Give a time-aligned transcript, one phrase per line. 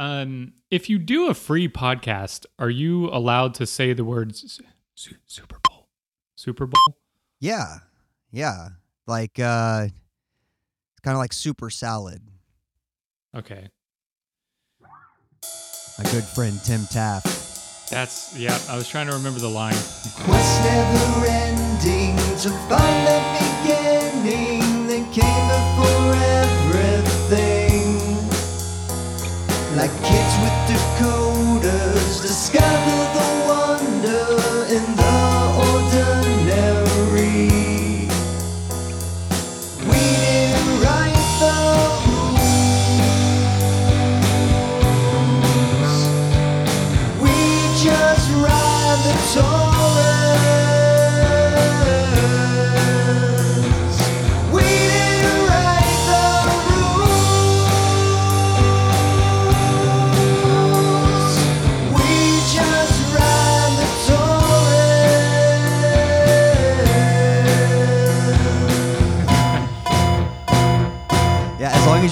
[0.00, 4.58] Um, if you do a free podcast, are you allowed to say the words
[4.94, 5.88] Su- Super Bowl?
[6.36, 6.96] Super Bowl?
[7.38, 7.80] Yeah,
[8.32, 8.68] yeah.
[9.06, 12.22] Like uh, it's kind of like super salad.
[13.36, 13.68] Okay.
[15.98, 17.90] My good friend Tim Taft.
[17.90, 19.74] That's yeah, I was trying to remember the line.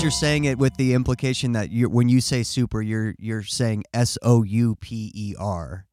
[0.09, 3.84] You're saying it with the implication that you when you say super, you're you're saying
[3.92, 5.84] S O U P E R.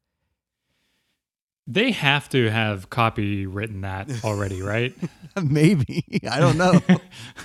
[1.66, 4.94] They have to have copy written that already, right?
[5.42, 6.80] Maybe I don't know.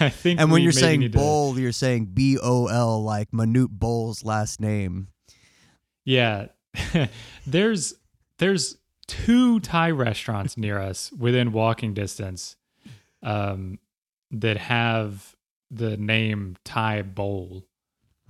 [0.00, 0.40] I think.
[0.40, 4.24] and when you're saying need to- bowl, you're saying B O L, like Manute Bol's
[4.24, 5.08] last name.
[6.06, 6.46] yeah,
[7.46, 7.92] there's
[8.38, 12.56] there's two Thai restaurants near us within walking distance,
[13.22, 13.78] um,
[14.30, 15.34] that have
[15.70, 17.64] the name Thai Bowl,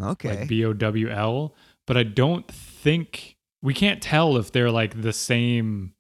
[0.01, 0.41] Okay.
[0.41, 1.55] like B O W L.
[1.87, 5.95] But I don't think we can't tell if they're like the same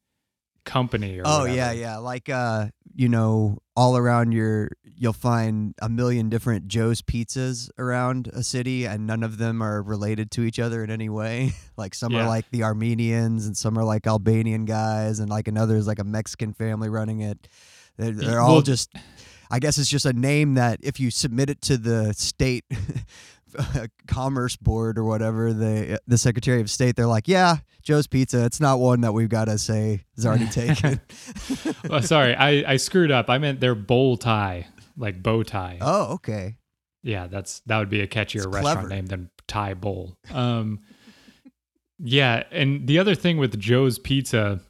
[0.65, 1.23] company or.
[1.25, 1.75] oh yeah, whatever.
[1.81, 1.97] yeah.
[1.99, 8.29] Like uh, you know, all around your you'll find a million different Joe's pizzas around
[8.33, 11.53] a city and none of them are related to each other in any way.
[11.77, 15.77] like some are like the Armenians and some are like Albanian guys and like another
[15.77, 17.47] is like a Mexican family running it.
[17.97, 18.91] They're, they're all Well- just
[19.51, 22.65] I guess it's just a name that if you submit it to the state
[24.07, 28.45] commerce board or whatever, the the Secretary of State, they're like, "Yeah, Joe's Pizza.
[28.45, 31.01] It's not one that we've got to say is already taken."
[31.91, 33.31] Oh, sorry, I, I screwed up.
[33.31, 34.67] I meant they're bow tie,
[34.97, 35.79] like bow tie.
[35.81, 36.57] oh, okay.
[37.03, 40.17] Yeah, that's that would be a catchier restaurant name than Thai Bowl.
[40.31, 40.81] Um,
[41.99, 44.61] yeah, and the other thing with Joe's Pizza,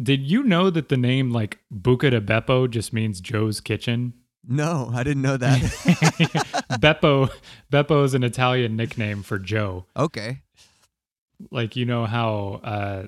[0.00, 4.14] did you know that the name like Buca de Beppo just means Joe's Kitchen?
[4.46, 5.60] No, I didn't know that.
[6.80, 7.30] Beppo,
[7.70, 9.86] Beppo is an Italian nickname for Joe.
[9.96, 10.42] okay.
[11.50, 13.06] Like you know how uh,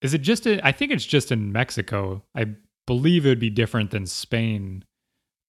[0.00, 0.46] is it just?
[0.46, 2.22] A, I think it's just in Mexico.
[2.34, 2.54] I
[2.86, 4.82] believe it would be different than Spain,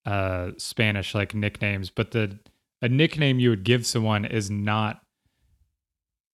[0.05, 1.89] uh, Spanish like nicknames.
[1.89, 2.37] But the
[2.81, 5.01] a nickname you would give someone is not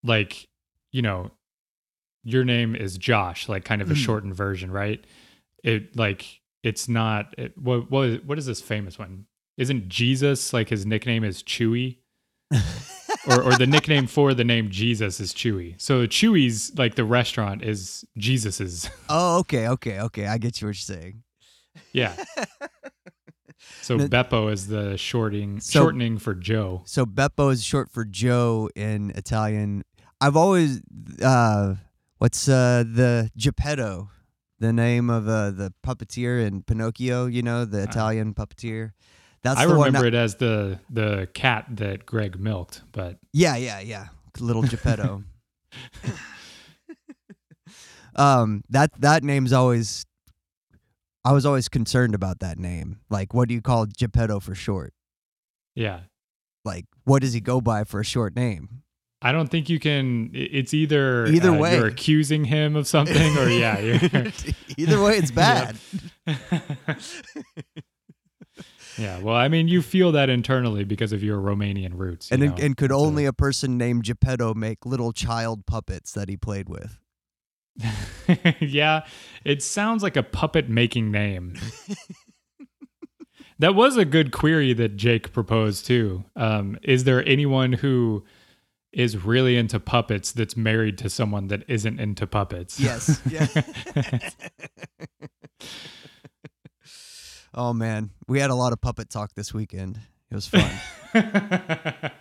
[0.03, 0.47] like
[0.91, 1.29] you know
[2.23, 3.97] your name is Josh, like kind of a Mm.
[3.97, 5.03] shortened version, right?
[5.63, 7.33] It like it's not.
[7.37, 9.25] It, what what is, what is this famous one?
[9.57, 11.97] Isn't Jesus like his nickname is Chewy?
[13.27, 15.79] or, or the nickname for the name Jesus is Chewy.
[15.81, 18.89] So Chewy's like the restaurant is Jesus's.
[19.09, 20.27] Oh, okay, okay, okay.
[20.27, 21.23] I get you what you're saying.
[21.91, 22.15] Yeah.
[23.81, 26.83] So Beppo is the shorting So- shortening for Joe.
[26.85, 29.83] So Beppo is short for Joe in Italian.
[30.21, 30.81] I've always
[31.21, 31.75] uh
[32.23, 34.09] what's uh the Geppetto,
[34.59, 38.91] the name of uh the puppeteer in Pinocchio, you know, the Italian puppeteer.
[39.43, 43.17] That's I the one remember that- it as the the cat that Greg milked, but
[43.33, 44.07] Yeah, yeah, yeah.
[44.39, 45.23] Little Geppetto.
[48.15, 50.05] um that that name's always
[51.25, 53.01] I was always concerned about that name.
[53.09, 54.93] Like what do you call Geppetto for short?
[55.75, 56.01] yeah.
[56.63, 58.83] Like what does he go by for a short name?
[59.23, 60.29] I don't think you can.
[60.33, 61.77] It's either Either uh, way.
[61.77, 63.95] you're accusing him of something, or yeah, you're,
[64.77, 65.77] Either way it's bad.
[68.97, 69.19] yeah.
[69.19, 72.29] Well, I mean, you feel that internally because of your Romanian roots.
[72.29, 72.55] you And, know?
[72.63, 76.69] and could a- only a person named Geppetto make little child puppets that he played
[76.69, 76.99] with?
[78.59, 79.03] yeah,
[79.43, 81.55] it sounds like a puppet making name.
[83.57, 86.23] that was a good query that Jake proposed too.
[86.35, 88.23] Um, is there anyone who
[88.93, 92.79] is really into puppets that's married to someone that isn't into puppets?
[92.79, 93.19] Yes.
[93.29, 93.47] Yeah.
[97.53, 99.99] oh man, we had a lot of puppet talk this weekend.
[100.31, 100.71] It was fun.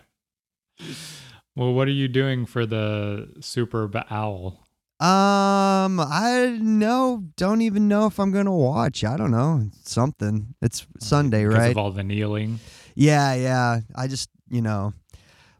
[1.55, 4.59] well, what are you doing for the Super Owl?
[4.99, 9.03] um, I know, don't even know if I'm gonna watch.
[9.03, 10.55] I don't know something.
[10.61, 11.71] It's Sunday, Because right?
[11.71, 12.59] of all the kneeling.
[12.95, 13.79] Yeah, yeah.
[13.95, 14.93] I just, you know,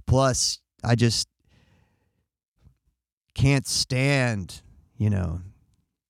[0.06, 1.28] plus I just
[3.36, 4.62] can't stand,
[4.98, 5.42] you know,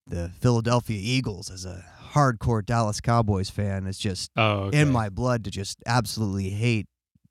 [0.08, 3.88] the Philadelphia Eagles as a hardcore Dallas Cowboys fan.
[3.88, 4.82] It's just Oh, okay.
[4.82, 6.88] in my blood to just absolutely hate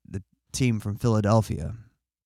[0.09, 1.75] the team from Philadelphia.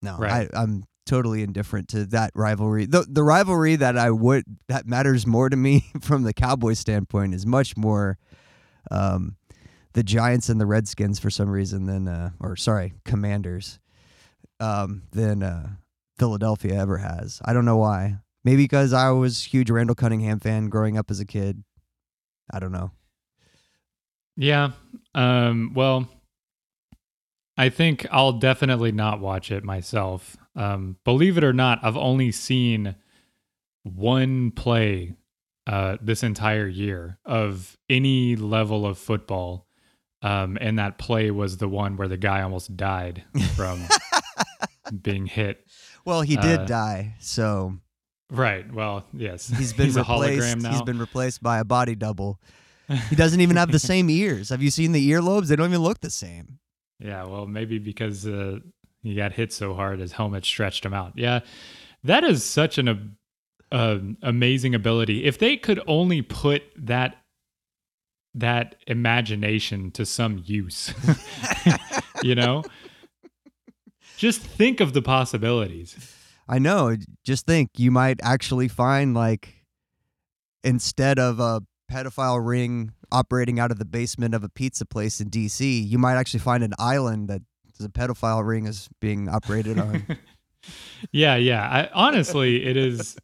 [0.01, 0.49] No, Right.
[0.53, 2.85] I, I'm totally indifferent to that rivalry.
[2.85, 7.33] The the rivalry that I would that matters more to me from the Cowboys standpoint
[7.33, 8.17] is much more
[8.91, 9.35] um,
[9.93, 13.79] the Giants and the Redskins for some reason than uh, or sorry, Commanders
[14.59, 15.69] um, than uh,
[16.18, 17.42] Philadelphia ever has.
[17.45, 18.18] I don't know why.
[18.44, 21.63] Maybe because I was a huge Randall Cunningham fan growing up as a kid.
[22.51, 22.92] I don't know.
[24.38, 24.71] Yeah.
[25.13, 26.07] Um, well,
[27.57, 30.38] I think I'll definitely not watch it myself.
[30.56, 32.95] Um, believe it or not, I've only seen
[33.83, 35.15] one play
[35.65, 39.65] uh, this entire year of any level of football.
[40.21, 43.24] Um, and that play was the one where the guy almost died
[43.56, 43.86] from
[45.01, 45.66] being hit.
[46.06, 47.78] Well, he did Uh, die, so
[48.30, 48.69] Right.
[48.74, 49.48] Well, yes.
[49.48, 50.42] He's been a replaced.
[50.57, 50.72] hologram now.
[50.72, 52.39] He's been replaced by a body double.
[53.10, 54.50] He doesn't even have the same ears.
[54.50, 55.48] Have you seen the earlobes?
[55.48, 56.60] They don't even look the same.
[57.00, 58.60] Yeah, well, maybe because uh,
[59.04, 61.12] he got hit so hard, his helmet stretched him out.
[61.16, 61.42] Yeah,
[62.04, 63.18] that is such an
[63.74, 65.25] uh, amazing ability.
[65.25, 67.18] If they could only put that
[68.36, 70.94] that imagination to some use,
[72.24, 72.63] you know,
[74.17, 76.15] just think of the possibilities.
[76.49, 76.95] I know.
[77.23, 79.65] Just think, you might actually find like
[80.63, 85.29] instead of a pedophile ring operating out of the basement of a pizza place in
[85.29, 87.41] D.C., you might actually find an island that
[87.79, 90.05] the pedophile ring is being operated on.
[91.11, 91.69] yeah, yeah.
[91.69, 93.17] I, honestly, it is.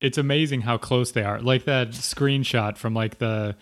[0.00, 1.40] It's amazing how close they are.
[1.40, 3.56] Like that screenshot from like the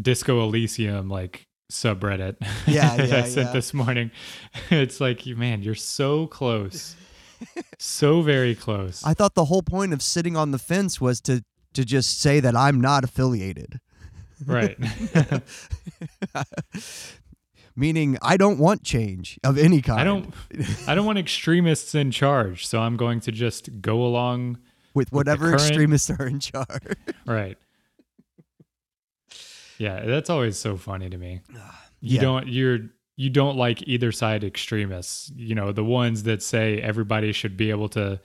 [0.00, 2.36] Disco Elysium like subreddit.
[2.66, 3.52] Yeah, that yeah, I sent yeah.
[3.52, 4.10] this morning.
[4.70, 6.96] It's like, man, you're so close,
[7.78, 9.02] so very close.
[9.04, 12.40] I thought the whole point of sitting on the fence was to to just say
[12.40, 13.80] that I'm not affiliated.
[14.46, 14.76] right.
[17.78, 20.00] Meaning I don't want change of any kind.
[20.00, 20.32] I don't.
[20.86, 24.58] I don't want extremists in charge, so I'm going to just go along.
[24.94, 26.96] with whatever current- extremists are in charge.
[27.26, 27.58] Right.
[29.78, 31.40] Yeah, that's always so funny to me.
[32.00, 32.20] You Yeah.
[32.20, 32.78] don't you're
[33.16, 35.32] you don't like either side extremists.
[35.36, 38.20] You know, the ones that say everybody should be able to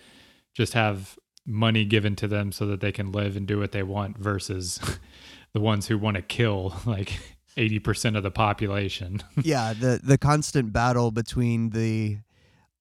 [0.53, 3.83] just have money given to them so that they can live and do what they
[3.83, 4.79] want versus
[5.53, 7.19] the ones who want to kill like
[7.57, 9.21] 80% of the population.
[9.43, 12.17] yeah, the the constant battle between the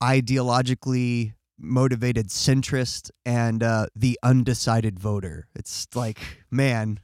[0.03, 5.47] ideologically motivated centrist and uh, the undecided voter.
[5.55, 6.19] It's like,
[6.51, 7.01] man,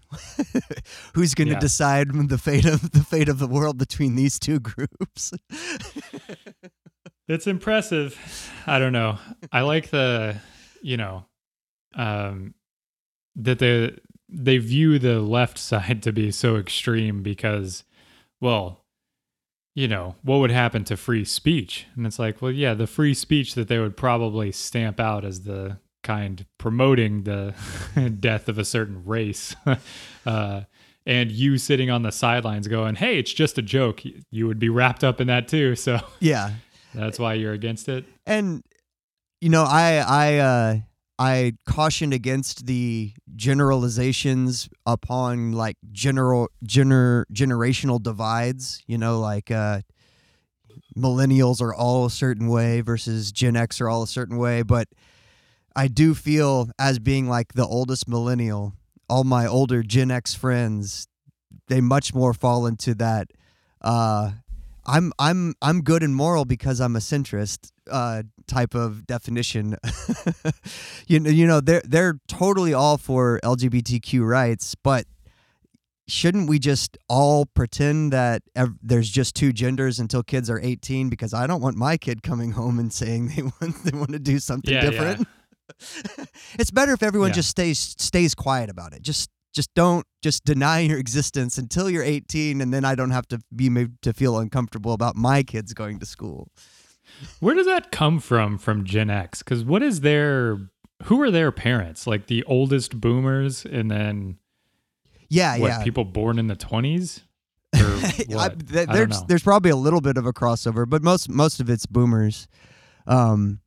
[1.15, 1.61] who's going to Yeah.
[1.61, 5.33] decide the fate of the fate of the world between these two groups?
[7.29, 8.17] It's impressive.
[8.69, 9.19] I don't know.
[9.51, 10.37] I like the,
[10.81, 11.25] you know,
[11.97, 12.55] um,
[13.35, 13.99] that the
[14.29, 17.83] they view the left side to be so extreme because,
[18.41, 18.85] well,
[19.77, 21.87] you know, what would happen to free speech?
[21.95, 25.43] And it's like, well, yeah, the free speech that they would probably stamp out as
[25.43, 27.55] the kind promoting the
[28.21, 29.55] death of a certain race.
[30.27, 30.63] uh,
[31.05, 34.01] and you sitting on the sidelines going, hey, it's just a joke.
[34.31, 35.77] You would be wrapped up in that too.
[35.77, 36.53] So yeah,
[36.95, 38.07] that's why you're against it.
[38.25, 38.65] and
[39.43, 40.77] you know, I I uh,
[41.19, 48.83] I cautioned against the generalizations upon like general gener generational divides.
[48.87, 49.81] You know, like uh,
[50.97, 54.63] millennials are all a certain way versus Gen X are all a certain way.
[54.63, 54.89] But
[55.75, 58.75] I do feel as being like the oldest millennial,
[59.09, 61.09] all my older Gen X friends,
[61.69, 63.29] they much more fall into that.
[63.81, 64.33] Uh,
[64.87, 69.77] I'm I'm I'm good and moral because I'm a centrist uh, type of definition.
[71.07, 75.07] you know, you know, they're they're totally all for LGBTQ rights, but
[76.09, 81.09] shouldn't we just all pretend that ev- there's just two genders until kids are 18?
[81.09, 84.19] Because I don't want my kid coming home and saying they want they want to
[84.19, 84.91] do something Yeah, yeah.
[84.91, 85.29] different.
[86.59, 87.35] it's better if everyone Yeah.
[87.35, 89.03] just stays stays quiet about it.
[89.03, 93.27] Just just don't just deny your existence until you're 18 and then I don't have
[93.29, 96.49] to be made to feel uncomfortable about my kids going to school.
[97.41, 99.43] Where does that come from from Gen X?
[99.43, 100.59] Because what is their
[101.05, 102.07] who are their parents?
[102.07, 104.39] Like the oldest boomers, and then
[105.29, 105.83] Yeah, what yeah.
[105.85, 107.23] people born in the twenties?
[107.75, 111.69] I, th- there's there's probably a little bit of a crossover, but most most of
[111.69, 112.49] it's boomers.
[113.07, 113.61] Um,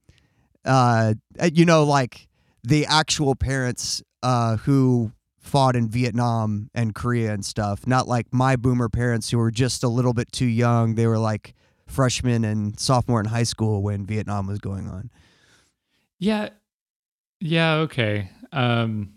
[0.66, 2.28] uh, uh, you know, like
[2.64, 7.88] the actual parents uh, who fought in Vietnam and Korea and stuff.
[7.88, 10.96] Not like my boomer parents who were just a little bit too young.
[10.96, 11.54] They were like
[11.90, 15.10] freshman and sophomore in high school when Vietnam was going on.
[16.20, 16.50] Yeah.
[17.40, 18.32] Yeah, okay.
[18.52, 19.14] Um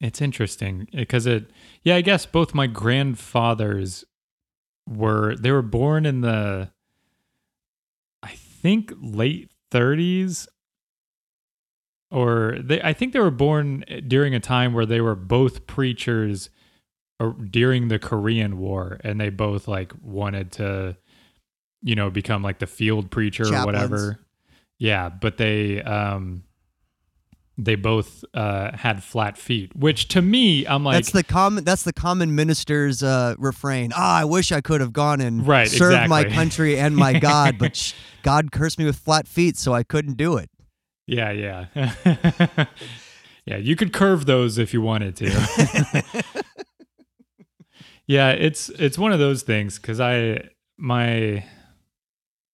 [0.00, 1.50] it's interesting because it
[1.82, 4.04] yeah, I guess both my grandfathers
[4.88, 6.70] were they were born in the
[8.22, 10.46] I think late 30s
[12.10, 16.50] or they I think they were born during a time where they were both preachers
[17.18, 20.96] uh, during the Korean War and they both like wanted to
[21.82, 24.20] you know become like the field preacher or whatever.
[24.78, 26.42] Yeah, but they um
[27.58, 31.64] they both uh had flat feet, which to me I'm like that's the common.
[31.64, 33.92] That's the common minister's uh, refrain.
[33.94, 37.58] Ah, I wish I could have gone and Right, served my country and my God,
[37.58, 40.50] but sh- God cursed me with flat feet, so I couldn't do it.
[41.06, 42.66] Yeah, yeah.
[43.46, 46.04] yeah, you could curve those if you wanted to.
[48.06, 51.44] yeah, it's it's one of those things cuz I my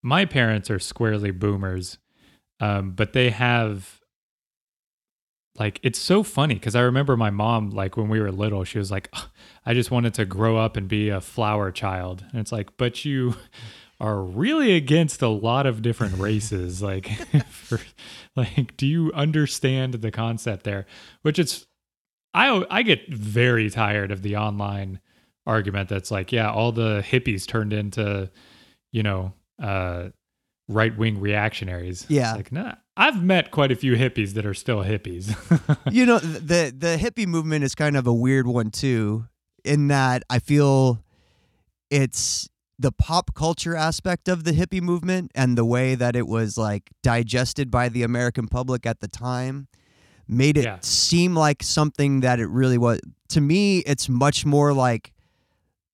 [0.02, 1.98] my parents are squarely boomers.
[2.60, 4.00] Um but they have
[5.58, 8.78] like it's so funny cuz I remember my mom like when we were little she
[8.78, 9.28] was like "Ugh,
[9.66, 12.24] I just wanted to grow up and be a flower child.
[12.30, 13.34] And it's like but you
[14.00, 17.06] are really against a lot of different races like
[17.48, 17.80] for,
[18.34, 20.86] like do you understand the concept there
[21.22, 21.66] which it's
[22.34, 24.98] i i get very tired of the online
[25.46, 28.28] argument that's like yeah all the hippies turned into
[28.90, 30.08] you know uh
[30.68, 32.30] right-wing reactionaries Yeah.
[32.30, 35.34] It's like nah i've met quite a few hippies that are still hippies
[35.92, 39.26] you know the the hippie movement is kind of a weird one too
[39.64, 41.02] in that i feel
[41.90, 46.56] it's the pop culture aspect of the hippie movement and the way that it was
[46.58, 49.68] like digested by the american public at the time
[50.28, 50.78] made it Yeah.
[50.80, 53.00] seem like something that it really was
[53.30, 55.12] to me it's much more like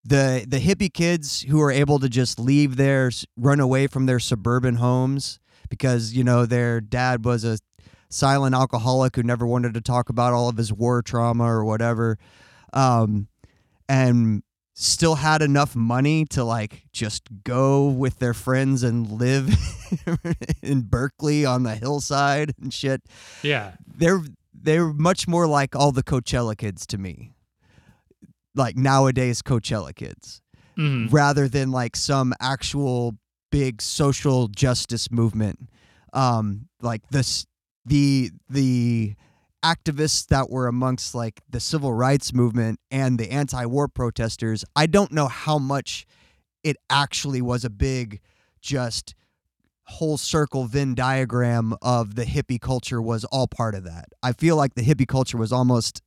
[0.09, 4.19] the the hippie kids who are able to just leave their run away from their
[4.19, 5.39] suburban homes
[5.69, 7.59] because you know their dad was a
[8.09, 12.19] silent alcoholic who never wanted to talk about all of his war trauma or whatever
[12.73, 13.29] um
[13.89, 19.53] and still had enough money to like just go with their friends and live
[20.63, 23.03] in Berkeley on the hillside and shit
[23.43, 24.23] yeah they're
[24.63, 27.33] they're much more like all the Coachella kids to me.
[28.59, 30.43] Like nowadays Coachella kids,
[30.77, 31.11] Mhm.
[31.13, 33.17] rather than like some actual
[33.51, 35.71] big social justice movement.
[36.13, 37.47] Um, like this,
[37.87, 39.15] the the
[39.65, 44.65] activists that were amongst like the civil rights movement and the anti-war protesters.
[44.77, 46.07] I don't know how much
[46.63, 48.21] it actually was a big,
[48.61, 49.15] just
[49.85, 54.07] whole circle Venn diagram of the hippie culture was all part of that.
[54.23, 56.03] I feel like the hippie culture was almost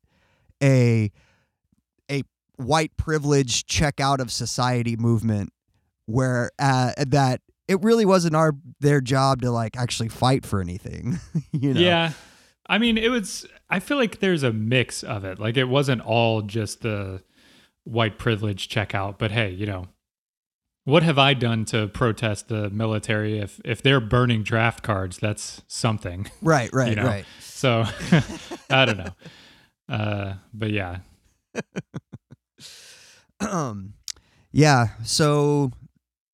[0.62, 1.12] a
[2.58, 5.52] white privilege check out of society movement
[6.06, 11.20] where uh, that it really wasn't our their job to like actually fight for anything.
[11.52, 11.80] you know.
[11.80, 12.14] Yeah.
[12.72, 15.40] I mean, it was, I feel like there's a mix of it.
[15.40, 17.22] Like, it wasn't all just the
[17.84, 19.88] white privilege checkout, but hey, you know,
[20.86, 23.40] what have I done to protest the military?
[23.40, 26.32] If, if they're burning draft cards, that's something.
[26.42, 27.06] Right, right, you know?
[27.06, 27.26] right.
[27.42, 27.84] So,
[28.70, 29.16] I don't know.
[29.90, 31.00] Uh, but yeah.
[33.42, 33.94] Um,
[34.52, 34.90] yeah.
[35.04, 35.72] So,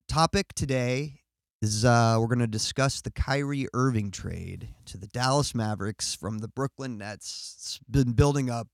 [0.08, 1.20] topic today
[1.60, 6.38] is uh, we're going to discuss the Kyrie Irving trade to the Dallas Mavericks from
[6.38, 7.54] the Brooklyn Nets.
[7.56, 8.68] It's been building up,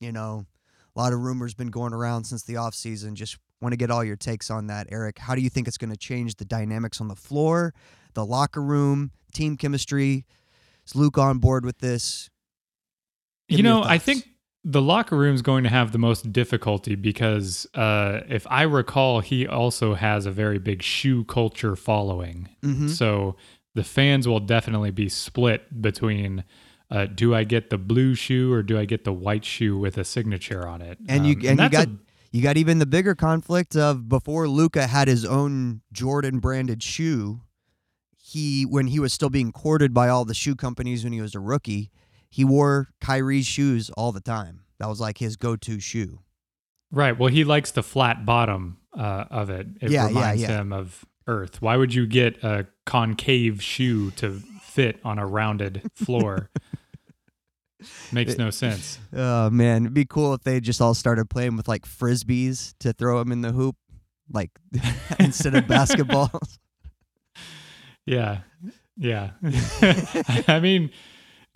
[0.00, 0.46] you know,
[0.96, 3.14] a lot of rumors been going around since the offseason.
[3.14, 5.18] Just want to get all your takes on that, Eric.
[5.18, 7.74] How do you think it's going to change the dynamics on the floor,
[8.14, 10.24] the locker room, team chemistry?
[10.86, 12.30] Is Luka on board with this?
[13.48, 14.26] Give you know, I think
[14.64, 19.46] the locker room's going to have the most difficulty because uh, if I recall, he
[19.46, 22.48] also has a very big shoe culture following.
[22.62, 22.88] Mhm.
[22.88, 23.36] So
[23.74, 26.44] the fans will definitely be split between
[26.90, 29.98] uh, do I get the blue shoe or do I get the white shoe with
[29.98, 30.98] a signature on it?
[31.08, 31.98] And you Um, and you got a-
[32.30, 37.40] you got even the bigger conflict of before Luka had his own Jordan branded shoe.
[38.16, 41.34] He when he was still being courted by all the shoe companies when he was
[41.34, 41.90] a rookie,
[42.34, 44.64] he wore Kyrie's shoes all the time.
[44.80, 46.18] That was like his go-to shoe.
[46.90, 47.16] right.
[47.16, 49.68] Well, he likes the flat bottom uh, of it.
[49.80, 50.48] It Yeah, yeah, reminds yeah.
[50.60, 51.62] him of Earth.
[51.62, 56.50] Why would you get a concave shoe to fit on a rounded floor?
[58.12, 58.98] Makes no sense.
[59.12, 62.92] Oh man, it'd be cool if they just all started playing with like frisbees to
[62.92, 63.76] throw them in the hoop,
[64.30, 64.50] like
[65.20, 66.58] instead of basketballs.
[68.06, 68.40] Yeah.
[68.98, 69.30] Yeah.
[70.46, 70.90] I mean,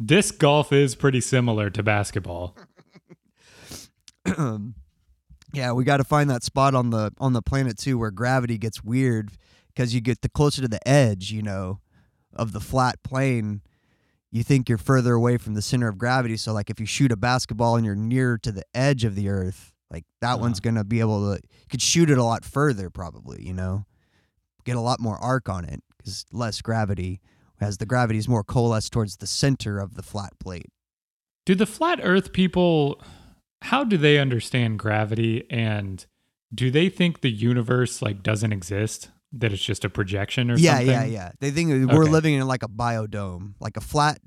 [0.04, 2.56] disc golf is pretty similar to basketball.
[5.52, 8.58] yeah, we got to find that spot on the on the planet too where gravity
[8.58, 9.30] gets weird
[9.68, 11.80] because you get the closer to the edge, you know,
[12.34, 13.62] of the flat plane,
[14.30, 16.36] you think you're further away from the center of gravity.
[16.36, 19.28] So like if you shoot a basketball and you're near to the edge of the
[19.28, 20.38] earth, like that Uh-huh.
[20.42, 23.84] one's gonna be able to you could shoot it a lot further probably, you know.
[24.64, 27.20] Get a lot more arc on it because less gravity
[27.60, 30.66] as the gravity is more coalesced towards the center of the flat plate.
[31.46, 33.02] Do the flat earth people
[33.62, 36.06] how do they understand gravity and
[36.54, 39.10] do they think the universe like doesn't exist?
[39.32, 40.86] That it's just a projection or yeah, something?
[40.88, 41.10] yeah, yeah.
[41.10, 41.32] Yeah.
[41.40, 42.10] They think we're Okay.
[42.10, 44.18] living in like a biodome, like a flat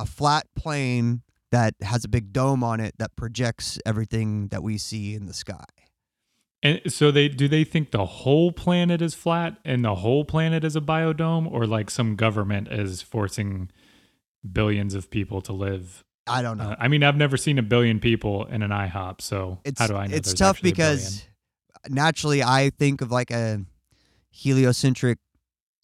[0.00, 4.78] a flat plane that has a big dome on it that projects everything that we
[4.78, 5.64] see in the sky.
[6.62, 10.64] And so they do they think the whole planet is flat and the whole planet
[10.64, 13.70] is a biodome or like some government is forcing
[14.50, 16.70] billions of people to live I don't know.
[16.70, 19.86] Uh, I mean, I've never seen a billion people in an IHOP, so it's how
[19.86, 20.16] do I know?
[20.16, 21.24] it's tough because
[21.88, 23.60] naturally I think of like a
[24.30, 25.18] heliocentric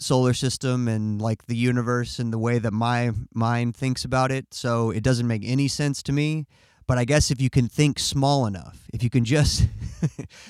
[0.01, 4.53] solar system and like the universe and the way that my mind thinks about it.
[4.53, 6.47] So it doesn't make any sense to me.
[6.87, 9.67] But I guess if you can think small enough, if you can just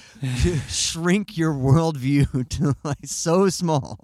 [0.68, 3.98] shrink your worldview to like so small,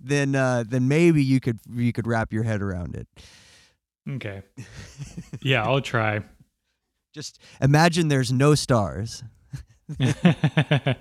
[0.00, 3.08] then uh, then maybe you could you could wrap your head around it.
[4.08, 4.42] okay,
[5.42, 6.20] yeah, I'll try.
[7.12, 9.22] Just imagine there's no stars.
[9.98, 10.98] that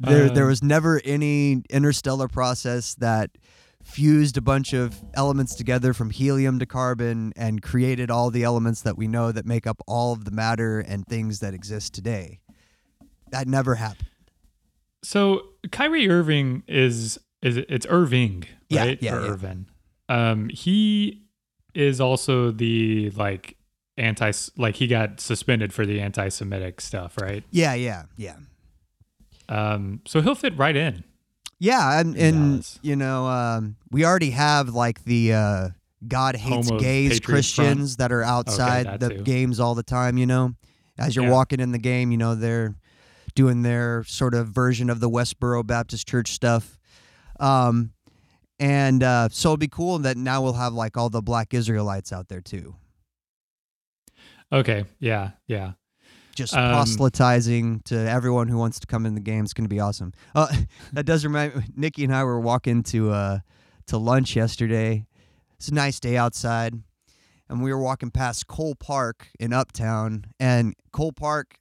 [0.00, 0.48] there there Uh.
[0.48, 3.30] was never any interstellar process that
[3.88, 8.82] fused a bunch of elements together from helium to carbon and created all the elements
[8.82, 12.38] that we know that make up all of the matter and things that exist today.
[13.30, 14.08] That never happened.
[15.02, 15.42] so
[15.72, 18.98] Kyrie Irving is is it's Irving, Yeah, right?
[19.02, 19.30] yeah, or yeah.
[19.30, 19.66] Irvin.
[20.08, 21.22] Um, he
[21.74, 23.56] is also the like
[23.96, 27.44] anti like he got suspended for the anti-Semitic stuff, right?
[27.50, 28.36] Yeah, yeah, yeah.
[29.48, 31.04] Um, so he'll fit right in.
[31.60, 35.68] Yeah, and, and you know, um, we already have like the uh,
[36.06, 39.22] God hates Home of gays Patriots Christians that are outside that the too.
[39.22, 40.18] games all the time.
[40.18, 40.54] You know,
[40.98, 41.32] as you're Yeah.
[41.32, 42.76] walking in the game, you know they're
[43.34, 46.78] doing their sort of version of the Westboro Baptist Church stuff.
[47.40, 47.92] Um,
[48.60, 52.12] and uh, so it'd be cool that now we'll have like all the Black Israelites
[52.12, 52.74] out there too,
[54.52, 55.72] Okay, yeah, yeah.
[56.38, 59.44] Just Um, proselytizing to everyone who wants to come in the game.
[59.44, 60.12] It's gonna be awesome.
[60.34, 60.46] Uh,
[60.92, 61.62] that does remind me.
[61.76, 63.38] Nikki and I were walking to uh,
[63.88, 65.06] to lunch yesterday.
[65.56, 66.74] It's a nice day outside,
[67.48, 70.26] and we were walking past Cole Park in Uptown.
[70.38, 71.56] And Cole Park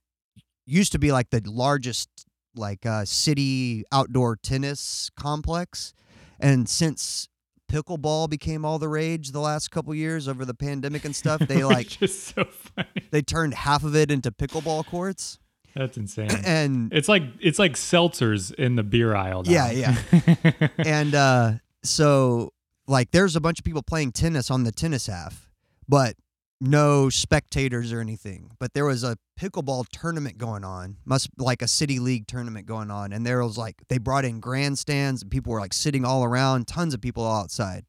[0.66, 2.10] used to be like the largest
[2.56, 5.94] like uh, city outdoor tennis complex,
[6.40, 7.28] and since
[7.72, 11.64] pickleball became all the rage the last couple years over the pandemic and stuff, they
[11.76, 13.08] like just so funny.
[13.12, 15.40] they turned half of it into pickleball courts,
[15.76, 16.32] That's insane.
[16.46, 19.44] and It's like it's like seltzers in the beer aisle.
[19.44, 19.70] Now.
[19.70, 20.68] Yeah, yeah.
[20.78, 21.52] and uh,
[21.84, 22.54] so
[22.88, 25.50] like there's a bunch of people playing tennis on the tennis half,
[25.88, 26.16] but
[26.60, 28.52] no spectators or anything.
[28.60, 32.90] But there was a pickleball tournament going on, must like a city league tournament going
[32.90, 36.24] on, and there was like they brought in grandstands and people were like sitting all
[36.24, 37.86] around, tons of people outside,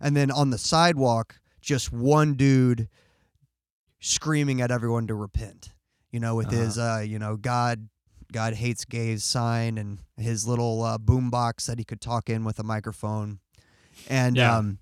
[0.00, 2.88] and then on the sidewalk, just one dude
[4.00, 5.72] screaming at everyone to repent.
[6.12, 7.88] You know, with his uh, you know, God
[8.32, 12.44] God hates gays sign and his little uh, boom box that he could talk in
[12.44, 13.40] with a microphone.
[14.08, 14.58] And Yeah.
[14.58, 14.78] um,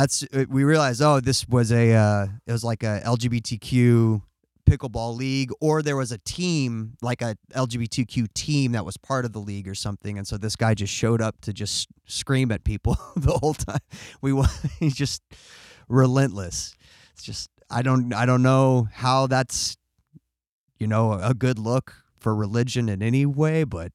[0.00, 4.22] that's uh, we realized oh this was a uh, it was like a LGBTQ
[4.68, 9.32] pickleball league or there was a team like a LGBTQ team that was part of
[9.32, 10.18] the league or something.
[10.18, 13.80] And so this guy just showed up to just scream at people the whole time.
[14.20, 14.40] We
[14.78, 15.22] he's just
[15.88, 16.76] relentless.
[17.14, 19.76] It's just I don't I don't know how that's
[20.78, 23.92] you know a good look for religion in any way but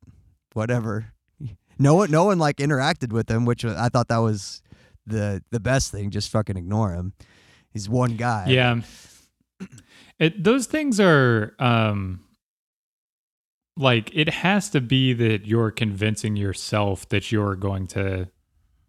[0.53, 1.13] whatever.
[1.79, 4.61] No one no one like interacted with him which I thought that was
[5.05, 7.13] the the best thing just fucking ignore him
[7.71, 8.79] he's one guy yeah.
[10.19, 12.21] It, those things are um
[13.75, 18.29] like it has to be that you're convincing yourself that you're going to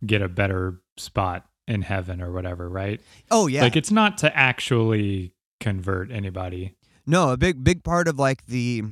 [0.05, 3.01] get a better spot in heaven or whatever, right?
[3.31, 6.75] oh yeah Like it's not to actually convert anybody.
[7.07, 8.83] No, a big big part of like the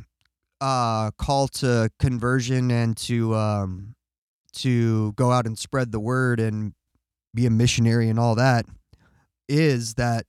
[0.61, 3.95] uh call to conversion and to um
[4.55, 6.73] to go out and spread the word and
[7.35, 8.67] be a missionary and all that
[9.49, 10.27] is that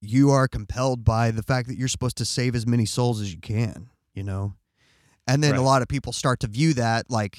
[0.00, 3.32] you are compelled by the fact that you're supposed to save as many souls as
[3.32, 4.54] you can, you know.
[5.26, 7.38] And then a lot of people start to view that like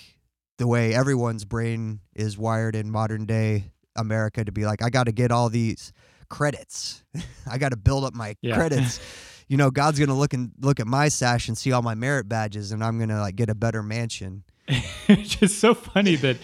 [0.58, 5.06] the way everyone's brain is wired in modern day America to be like I got
[5.06, 5.94] to get all these
[6.30, 7.04] credits.
[7.50, 8.56] I got to build up my Yeah.
[8.56, 9.00] credits
[9.50, 12.28] you know, God's gonna look and look at my sash and see all my merit
[12.28, 14.44] badges, and I'm gonna like get a better mansion.
[14.68, 16.36] it's just so funny that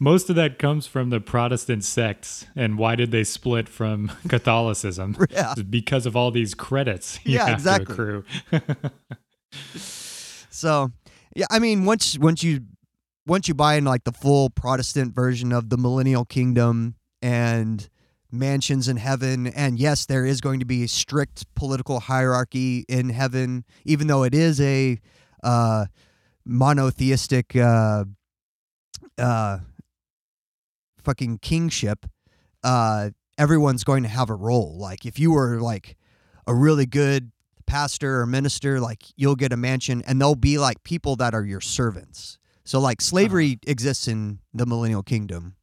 [0.00, 2.46] most of that comes from the Protestant sects.
[2.56, 5.16] And why did they split from Catholicism?
[5.30, 5.54] Yeah.
[5.68, 7.86] Because of all these credits you Yeah, have exactly.
[7.86, 8.24] to accrue.
[10.50, 10.90] So,
[11.36, 12.60] yeah, I mean, once once you
[13.26, 17.88] once you buy in like the full Protestant version of the millennial kingdom and
[18.32, 23.10] mansions in heaven, and yes, there is going to be a strict political hierarchy in
[23.10, 24.98] heaven, even though it is a
[25.44, 25.86] uh,
[26.44, 28.04] monotheistic uh,
[29.18, 29.58] uh,
[31.10, 32.06] fucking kingship.
[32.62, 34.76] Uh, everyone's going to have a role.
[34.78, 35.96] Like if you were like
[36.46, 37.32] a really good
[37.66, 41.44] pastor or minister, like you'll get a mansion, and they'll be like people that are
[41.44, 42.38] your servants.
[42.64, 45.56] So like slavery exists in the millennial kingdom.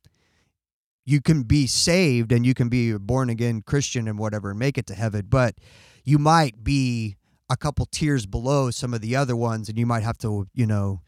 [1.06, 4.60] You can be saved and you can be a born again Christian and whatever and
[4.60, 5.56] make it to heaven, but
[6.04, 7.16] you might be
[7.50, 10.66] a couple tiers below some of the other ones, and you might have to, you
[10.66, 11.00] know,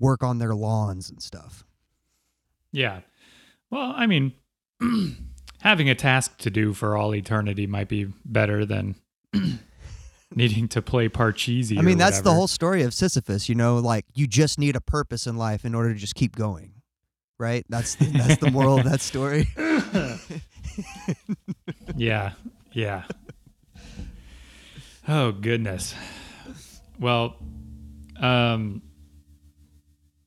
[0.00, 1.64] work on their lawns and stuff.
[2.72, 3.00] yeah.
[3.70, 4.32] Well, I mean,
[5.60, 8.96] having a task to do for all eternity might be better than
[10.34, 11.78] needing to play Parcheesi.
[11.78, 13.48] I mean, that's the whole story of Sisyphus.
[13.48, 16.36] You know, like you just need a purpose in life in order to just keep
[16.36, 16.72] going,
[17.38, 17.64] right?
[17.68, 19.48] That's the, that's the moral of that story.
[21.96, 22.32] Yeah.
[22.72, 23.04] Yeah.
[25.08, 25.94] Oh goodness.
[27.00, 27.36] Well,
[28.20, 28.82] um,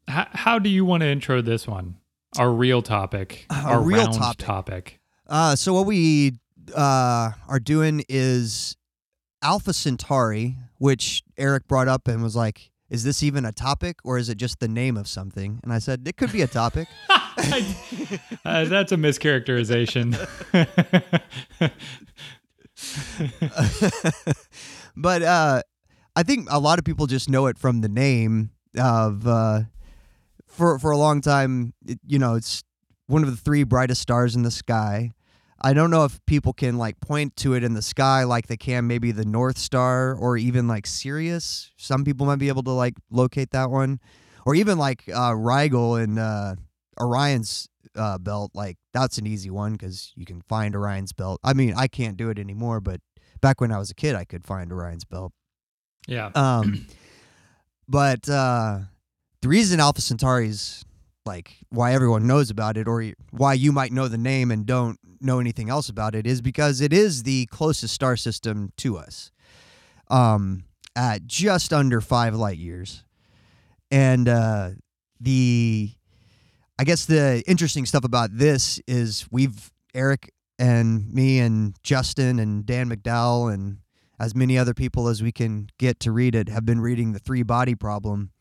[0.08, 1.98] how how do you want to intro this one?
[2.38, 3.46] Our real topic.
[3.50, 4.46] Our our real topic.
[4.46, 5.00] topic.
[5.28, 6.34] Uh, so what we
[6.76, 8.78] uh, are doing is
[9.42, 14.18] Alpha Centauri, which Eric brought up and was like, "Is this even a topic, or
[14.18, 16.88] is it just the name of something?" And I said, "It could be a topic."
[18.44, 20.12] Uh, that's a mischaracterization.
[24.98, 25.62] but uh,
[26.16, 29.26] I think a lot of people just know it from the name of.
[30.52, 32.64] For for a long time, it, you know, it's
[33.08, 35.12] one of the three brightest stars in the sky.
[35.64, 38.58] I don't know if people can like point to it in the sky like they
[38.58, 41.72] can maybe the North Star or even like Sirius.
[41.78, 44.00] Some people might be able to like locate that one,
[44.46, 46.56] or even like uh, Rigel and uh,
[47.00, 48.52] Orion's uh, belt.
[48.54, 51.40] Like that's an easy one because you can find Orion's belt.
[51.44, 53.00] I mean, I can't do it anymore, but
[53.40, 55.32] back when I was a kid, I could find Orion's belt.
[56.08, 56.32] yeah.
[56.34, 56.88] Um,
[57.88, 58.80] but uh,
[59.42, 60.86] the reason Alpha Centauri is
[61.26, 65.00] like why everyone knows about it, or why you might know the name and don't
[65.20, 69.32] know anything else about it, is because it is the closest star system to us,
[70.10, 70.64] um,
[70.96, 73.04] at just under five light years,
[73.90, 74.70] and uh,
[75.20, 75.92] the
[76.80, 82.66] I guess the interesting stuff about this is we've Eric and me and Justin and
[82.66, 83.78] Dan McDowell and
[84.20, 87.20] as many other people as we can get to read it have been reading the
[87.20, 88.32] three body problem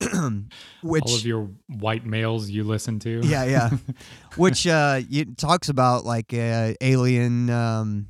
[0.00, 3.20] which All of your white males you listen to.
[3.24, 3.70] yeah yeah.
[4.36, 8.08] Which uh it talks about like a alien um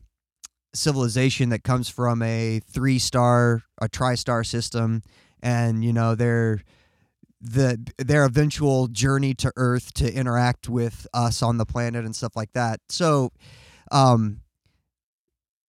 [0.74, 5.02] civilization that comes from a three star a tri-star system.
[5.42, 6.60] And you know their
[7.40, 12.36] the their eventual journey to earth to interact with us on the planet and stuff
[12.36, 12.80] like that.
[12.90, 13.30] So
[13.90, 14.42] um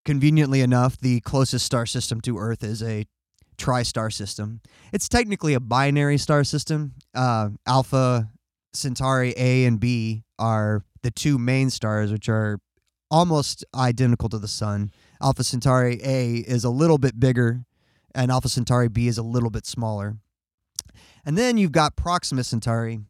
[0.03, 3.05] conveniently enough the closest star system to earth is a
[3.60, 4.62] tri-star system.
[4.91, 6.93] It's technically a binary star system.
[7.13, 8.32] Uh alpha
[8.74, 12.60] centauri a and b are the two main stars which are
[13.12, 14.91] almost identical to the sun.
[15.22, 17.65] Alpha centauri a is a little bit bigger
[18.15, 20.17] and alpha centauri b is a little bit smaller.
[21.26, 23.02] And then you've got proxima centauri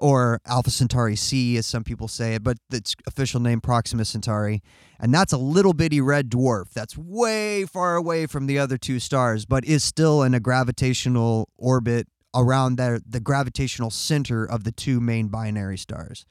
[0.00, 4.62] or alpha centauri c as some people say it but its official name proxima centauri.
[4.98, 8.98] And that's a little bitty red dwarf that's way far away from the other two
[8.98, 14.72] stars but is still in a gravitational orbit around the, the gravitational center of the
[14.72, 16.26] two main binary stars.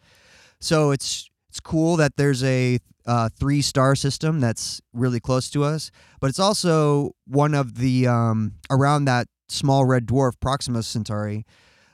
[0.60, 5.64] So it's it's cool that there's a uh, three star system that's really close to
[5.64, 11.46] us but it's also one of the um, around that small red dwarf proxima centauri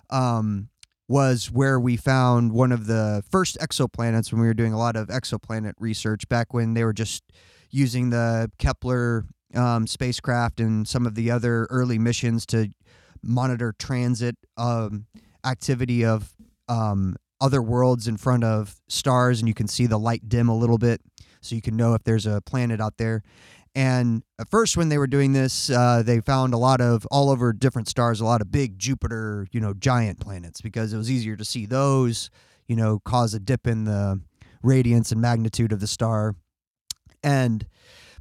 [0.09, 0.69] um,
[1.07, 4.95] was where we found one of the first exoplanets when we were doing a lot
[4.95, 7.23] of exoplanet research back when they were just
[7.69, 12.69] using the Kepler um, spacecraft and some of the other early missions to
[13.21, 15.05] monitor transit um,
[15.45, 16.33] activity of
[16.67, 20.55] um, other worlds in front of stars, and you can see the light dim a
[20.55, 21.01] little bit,
[21.41, 23.23] so you can know if there's a planet out there.
[23.75, 27.29] And at first, when they were doing this, uh, they found a lot of all
[27.29, 31.11] over different stars, a lot of big Jupiter, you know, giant planets because it was
[31.11, 32.29] easier to see those,
[32.67, 34.21] you know, cause a dip in the
[34.63, 36.35] radiance and magnitude of the star.
[37.21, 37.67] And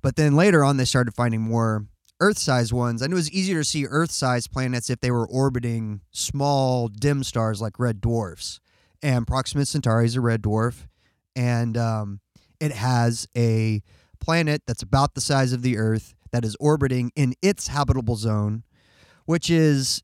[0.03, 1.87] But then later on, they started finding more
[2.21, 6.89] Earth-sized ones, and it was easier to see Earth-sized planets if they were orbiting small
[6.89, 8.61] dim stars like red dwarfs.
[9.03, 10.87] And Proxima Centauri is a red dwarf,
[11.35, 12.21] and um,
[12.61, 13.83] it has a
[14.25, 18.63] planet that's about the size of the Earth that is orbiting in its habitable zone,
[19.27, 20.03] which is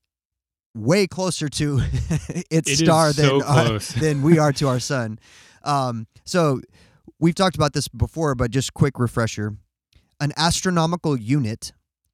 [0.74, 1.80] way closer to
[2.50, 3.88] its It star so than our- close.
[4.04, 5.18] than we are to our sun.
[5.64, 6.60] Um, so
[7.18, 9.56] we've talked about this before, but just quick refresher:
[10.20, 11.72] an astronomical unit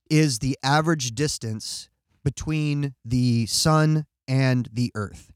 [0.09, 1.88] is the average distance
[2.25, 5.31] between the sun and the Earth.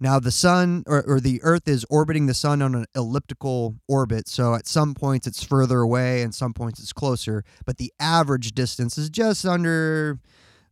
[0.00, 4.28] Now, the sun or, or the Earth is orbiting the sun on an elliptical orbit.
[4.28, 7.44] So at some points it's further away and some points it's closer.
[7.66, 10.18] But the average distance is just under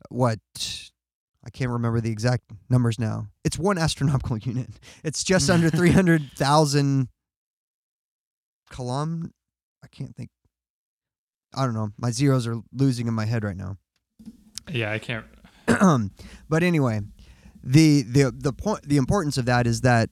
[0.08, 0.38] what?
[1.44, 3.28] I can't remember the exact numbers now.
[3.44, 4.70] It's one astronomical unit.
[5.04, 7.08] It's just under 300,000
[8.70, 9.30] kilom.
[9.82, 10.30] I can't think.
[11.54, 11.90] I don't know.
[11.96, 13.78] My zeros are losing in my head right now.
[14.70, 15.24] Yeah, I can't.
[16.48, 17.00] but anyway,
[17.66, 20.08] the the the point the importance of that is that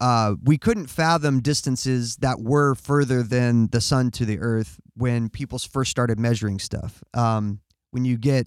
[0.00, 5.28] uh, we couldn't fathom distances that were further than the sun to the earth when
[5.28, 7.02] people first started measuring stuff.
[7.14, 8.46] Um, when you get,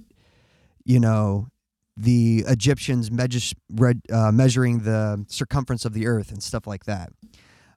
[0.85, 1.47] you know,
[1.97, 7.09] the Egyptians measures, red, uh, measuring the circumference of the earth and stuff like that.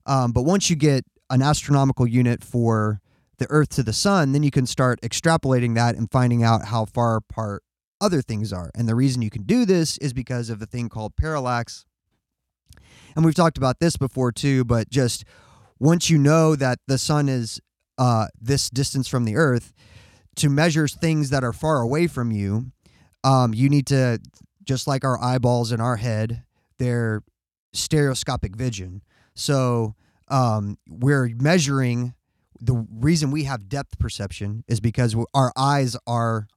[0.07, 3.01] Um, but once you get an astronomical unit for
[3.39, 6.85] the earth to the sun, then you can start extrapolating that and finding out how
[6.85, 7.64] far apart
[8.01, 8.71] other things are.
[8.75, 11.85] And the reason you can do this is because of the thing called parallax.
[13.17, 15.25] And we've talked about this before too, but just
[15.79, 17.61] once you know that the sun is
[17.99, 19.73] uh, this distance from the earth,
[20.37, 22.73] to measure things that are far away from you,
[23.23, 24.19] um, you need to,
[24.65, 26.43] just like our eyeballs in our head,
[26.79, 27.23] they're
[27.73, 29.03] stereoscopic vision.
[29.35, 29.95] So
[30.29, 32.15] um, we're measuring.
[32.61, 36.49] The reason we have depth perception is because our eyes are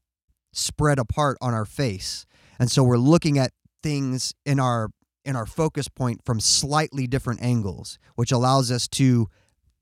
[0.58, 2.26] spread apart on our face,
[2.60, 3.52] and so we're looking at
[3.84, 4.89] things in our
[5.24, 9.28] in our focus point from slightly different angles, which allows us to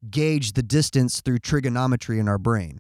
[0.10, 2.80] gauge the distance through trigonometry in our brain.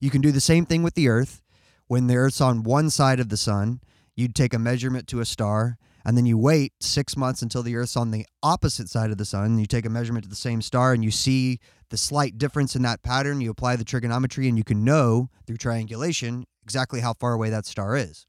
[0.00, 1.42] You can do the same thing with the Earth.
[1.86, 3.80] When the Earth's on one side of the sun,
[4.16, 7.76] you'd take a measurement to a star, and then you wait six months until the
[7.76, 9.56] Earth's on the opposite side of the sun.
[9.58, 12.82] You take a measurement to the same star, and you see the slight difference in
[12.82, 13.40] that pattern.
[13.40, 17.64] You apply the trigonometry, and you can know through triangulation exactly how far away that
[17.64, 18.26] star is.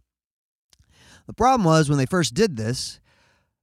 [1.26, 3.00] The problem was when they first did this,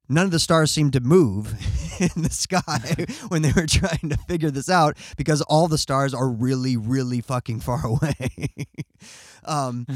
[0.08, 1.52] none of the stars seemed to move
[2.00, 6.12] in the sky when they were trying to figure this out because all the stars
[6.12, 8.48] are really, really fucking far away.
[9.44, 9.86] um,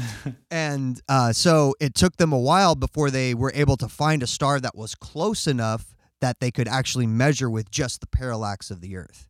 [0.49, 4.27] and uh, so it took them a while before they were able to find a
[4.27, 8.79] star that was close enough that they could actually measure with just the parallax of
[8.79, 9.27] the Earth.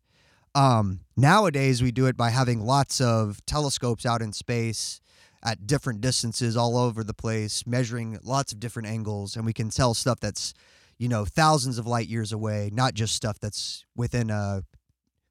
[0.53, 5.01] Um, nowadays, we do it by having lots of telescopes out in space
[5.43, 9.69] at different distances all over the place, measuring lots of different angles, and we can
[9.69, 10.53] tell stuff that's,
[10.97, 14.63] you know, thousands of light years away, not just stuff that's within a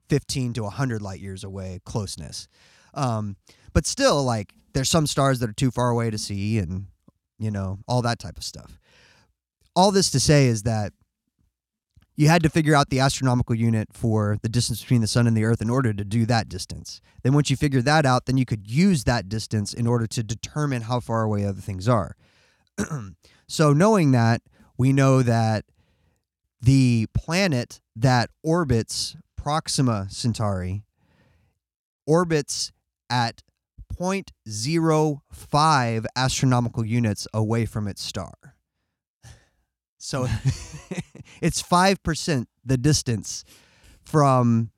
[0.08, 2.48] 15 to 100 light years away closeness.
[2.94, 3.36] Um,
[3.72, 6.86] but still, like, there's some stars that are too far away to see, and,
[7.38, 8.78] you know, all that type of stuff.
[9.76, 10.92] All this to say is that
[12.18, 15.36] you had to figure out the astronomical unit for the distance between the sun and
[15.36, 17.00] the earth in order to do that distance.
[17.22, 20.24] Then once you figured that out, then you could use that distance in order to
[20.24, 22.16] determine how far away other things are.
[23.46, 24.42] so knowing that,
[24.76, 25.64] we know that
[26.60, 30.82] the planet that orbits Proxima Centauri
[32.04, 32.72] orbits
[33.08, 33.44] at
[33.94, 38.56] 0.05 astronomical units away from its star.
[39.98, 40.26] So
[41.40, 43.44] it's 5% the distance
[44.02, 44.70] from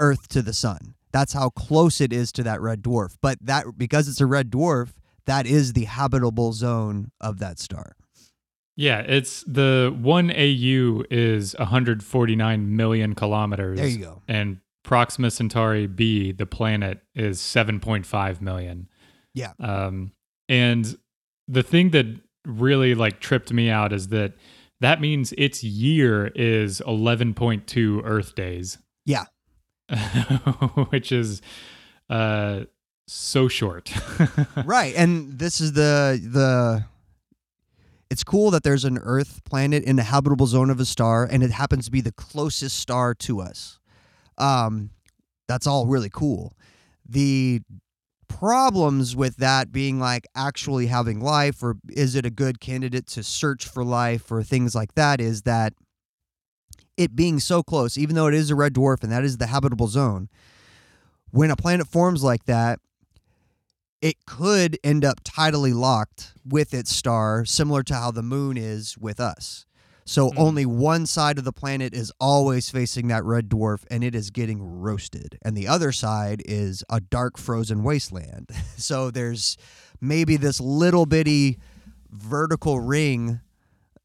[0.00, 0.94] Earth to the sun.
[1.12, 3.16] That's how close it is to that red dwarf.
[3.22, 4.94] But that because it's a red dwarf,
[5.26, 7.96] that is the habitable zone of that star.
[8.76, 13.78] Yeah, it's the one AU is 149 million kilometers.
[13.78, 14.22] There you go.
[14.26, 18.88] And Proxima Centauri B, the planet, is 7.5 million.
[19.32, 19.52] Yeah.
[19.60, 20.12] Um,
[20.48, 20.98] and
[21.46, 22.06] the thing that
[22.44, 24.34] really like tripped me out is that
[24.84, 28.78] that means its year is 11.2 Earth days.
[29.04, 29.24] Yeah.
[30.90, 31.42] which is
[32.08, 32.60] uh
[33.06, 33.92] so short.
[34.64, 34.94] right.
[34.96, 36.84] And this is the the
[38.10, 41.42] it's cool that there's an Earth planet in the habitable zone of a star, and
[41.42, 43.78] it happens to be the closest star to us.
[44.38, 44.90] Um,
[45.48, 46.56] that's all really cool.
[47.08, 47.60] The
[48.38, 53.22] problems with that being like actually having life, or is it a good candidate to
[53.22, 55.72] search for life, or things like that, is that
[56.96, 59.46] it being so close, even though it is a red dwarf and that is the
[59.46, 60.28] habitable zone,
[61.30, 62.78] when a planet forms like that,
[64.00, 68.98] it could end up tidally locked with its star, similar to how the moon is
[68.98, 69.64] with us.
[70.06, 70.38] So Mhm.
[70.38, 74.30] only one side of the planet is always facing that red dwarf and it is
[74.30, 75.38] getting roasted.
[75.42, 78.50] And the other side is a dark frozen wasteland.
[78.76, 79.56] so there's
[80.00, 81.58] maybe this little bitty
[82.10, 83.40] vertical ring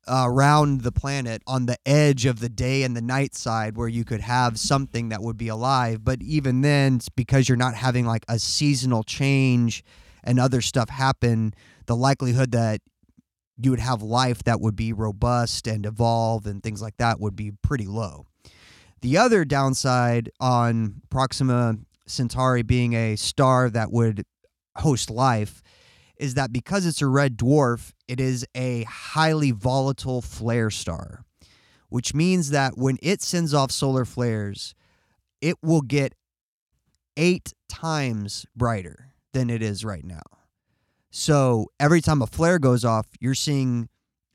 [0.08, 3.88] uh, around the planet on the edge of the day and the night side where
[3.88, 6.04] you could have something that would be alive.
[6.04, 9.84] But even then, because you're not having like a seasonal change
[10.24, 11.54] and other stuff happen,
[11.86, 12.82] the likelihood that
[13.62, 17.36] you would have life that would be robust and evolve and things like that would
[17.36, 18.26] be pretty low.
[19.02, 24.26] The other downside on Proxima Centauri being a star that would
[24.78, 25.62] host life
[26.18, 31.24] is that because it's a red dwarf, it is a highly volatile flare star,
[31.88, 34.76] which means that when it sends off solar flares,
[35.42, 36.14] it will get
[37.16, 40.22] eight times brighter than it is right now.
[41.12, 43.90] So every time a flare goes off, you're seeing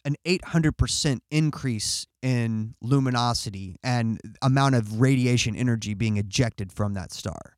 [0.04, 7.56] an 800% increase in luminosity and amount of radiation energy being ejected from that star.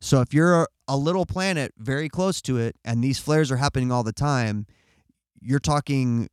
[0.00, 3.92] So if you're a little planet very close to it and these flares are happening
[3.92, 4.66] all the time,
[5.40, 6.28] you're talking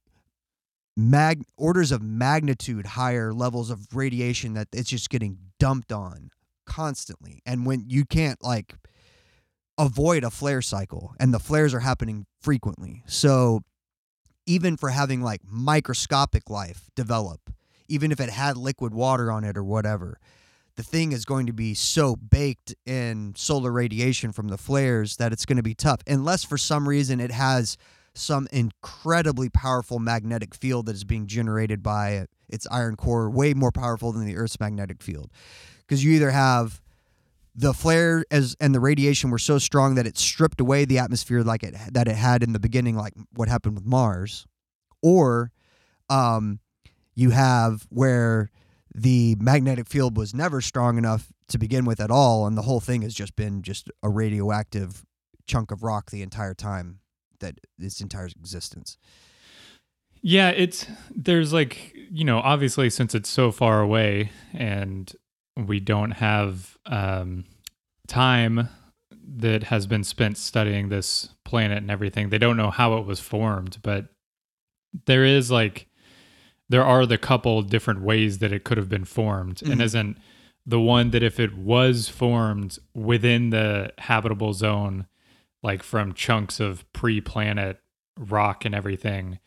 [0.96, 6.30] mag orders of magnitude higher levels of radiation that it's just getting dumped on
[6.66, 7.42] constantly.
[7.46, 8.76] And when you can't like
[9.78, 13.04] avoid a flare cycle and the flares are happening frequently.
[13.08, 13.62] So
[14.46, 17.40] even for having like microscopic life develop,
[17.88, 20.20] even if it had liquid water on it or whatever,
[20.76, 25.32] the thing is going to be so baked in solar radiation from the flares that
[25.32, 27.78] it's going to be tough unless for some reason it has
[28.16, 33.72] some incredibly powerful magnetic field that is being generated by its iron core way more
[33.72, 35.32] powerful than the earth's magnetic field
[35.80, 36.82] because you either have
[37.56, 41.42] the flare as and the radiation were so strong that it stripped away the atmosphere
[41.44, 44.46] like it that it had in the beginning like what happened with Mars.
[45.02, 45.52] Or
[46.10, 46.60] um
[47.16, 48.50] you have where
[48.96, 52.80] the magnetic field was never strong enough to begin with at all and the whole
[52.80, 55.06] thing has just been just a radioactive
[55.46, 57.00] chunk of rock the entire time
[57.40, 58.98] that its entire existence.
[60.22, 65.14] Yeah, it's there's like you know obviously since it's so far away and
[65.58, 67.46] we don't have um,
[68.08, 68.70] time
[69.38, 72.30] that has been spent studying this planet and everything.
[72.30, 74.08] They don't know how it was formed, but
[75.06, 75.88] there is like
[76.70, 79.84] there are the couple different ways that it could have been formed, and Mhm.
[79.84, 80.18] isn't
[80.66, 85.06] the one that if it was formed within the habitable zone,
[85.62, 87.80] like from chunks of pre-planet
[88.18, 89.40] rock and everything,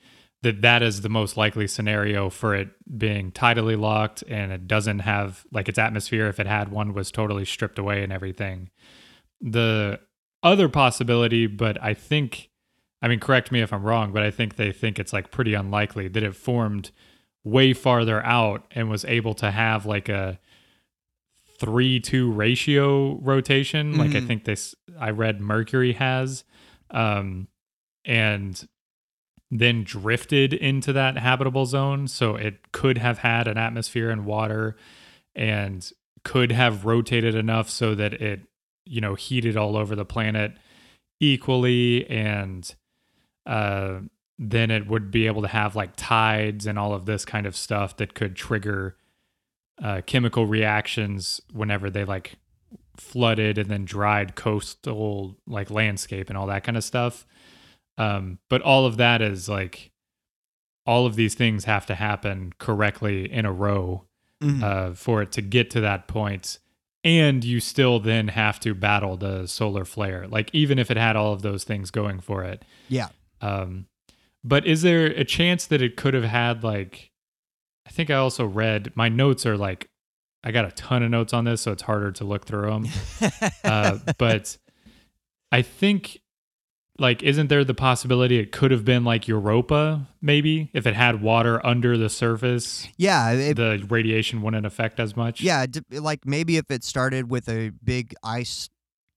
[0.47, 5.01] that that is the most likely scenario for it being tidally locked and it doesn't
[5.01, 8.71] have like its atmosphere if it had one was totally stripped away and everything
[9.41, 9.99] the
[10.43, 12.49] other possibility but i think
[13.03, 15.55] i mean correct me if i'm wrong but i think they think it's like pretty
[15.55, 16.91] unlikely that it formed
[17.45, 20.39] way farther out and was able to have like a
[21.59, 24.27] 3 2 ratio rotation like i Mhm.
[24.27, 26.45] think this i read mercury has
[26.91, 27.49] um
[28.05, 28.69] and
[29.51, 32.09] then drifted into that habitable zone.
[32.09, 34.77] So it could have had an atmosphere and water
[35.35, 35.89] and
[36.25, 38.41] could have rotated enough so that it,
[38.85, 40.53] you know, heated all over the planet
[41.21, 42.09] equally.
[42.11, 42.75] And
[43.47, 44.01] uh,
[44.39, 47.57] then it would be able to have like tides and all of this kind of
[47.57, 48.97] stuff that could trigger
[49.83, 52.37] uh, chemical reactions whenever they like
[52.97, 57.27] flooded and then dried coastal like landscape and all that kind of stuff.
[57.99, 59.91] Um, but all of that is like
[60.85, 64.05] all of these things have to happen correctly in a row
[64.43, 64.63] Mhm.
[64.63, 66.59] uh, for it to get to that point.
[67.03, 71.17] And you still then have to battle the solar flare, like even if it had
[71.17, 72.65] all of those things going for it.
[72.89, 73.09] yeah
[73.41, 73.87] Um,
[74.45, 77.11] but is there a chance that it could have had like?
[77.87, 79.89] I think I also read my notes are like,
[80.45, 82.87] I got a ton of notes on this, so it's harder to look through them.
[83.65, 84.57] uh, but
[85.51, 86.21] I think
[86.99, 91.21] like isn't there the possibility it could have been like Europa maybe if it had
[91.23, 96.25] water under the surface yeah it, the radiation wouldn't affect as much Yeah, d- like
[96.25, 98.69] maybe if it started with a big ice,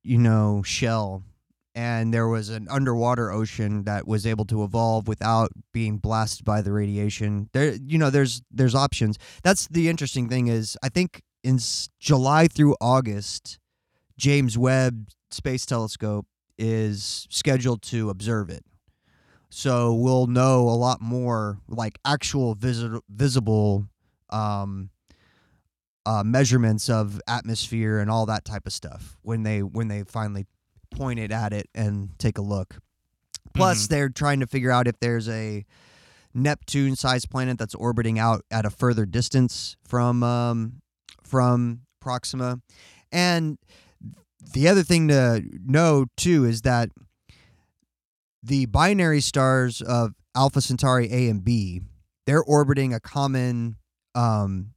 [0.03, 1.23] you know, shell
[1.75, 6.61] and there was an underwater ocean that was able to evolve without being blasted by
[6.61, 7.49] the radiation.
[7.53, 9.17] There you know, there's there's options.
[9.43, 13.59] That's the interesting thing is I think in s- July through August
[14.17, 16.25] James Webb Space Telescope
[16.60, 18.64] is scheduled to observe it.
[19.49, 23.88] So we'll know a lot more like actual visi- visible
[24.30, 24.91] um
[26.05, 30.45] uh, measurements of atmosphere and all that type of stuff when they when they finally
[30.91, 32.78] point it at it and take a look.
[33.53, 35.66] Plus, they're trying to figure out if there's a
[36.34, 40.82] Neptune-sized planet that's orbiting out at a further distance from um,
[41.24, 42.62] from Proxima,
[43.12, 43.57] and
[44.53, 46.89] the other thing to know too is that
[48.41, 51.81] the binary stars of Alpha Centauri A and B,
[52.25, 53.75] they're orbiting a common
[54.15, 54.71] um,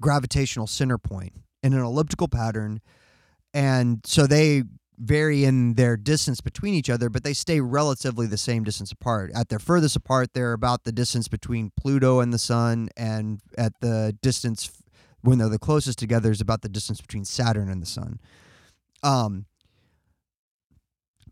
[0.00, 2.80] gravitational center point in an elliptical pattern,
[3.54, 4.62] and so they
[4.98, 9.30] vary in their distance between each other, but they stay relatively the same distance apart.
[9.34, 13.72] At their furthest apart, they're about the distance between Pluto and the Sun, and at
[13.80, 14.70] the distance
[15.22, 18.20] when they're the closest together is about the distance between Saturn and the Sun.
[19.02, 19.46] Um,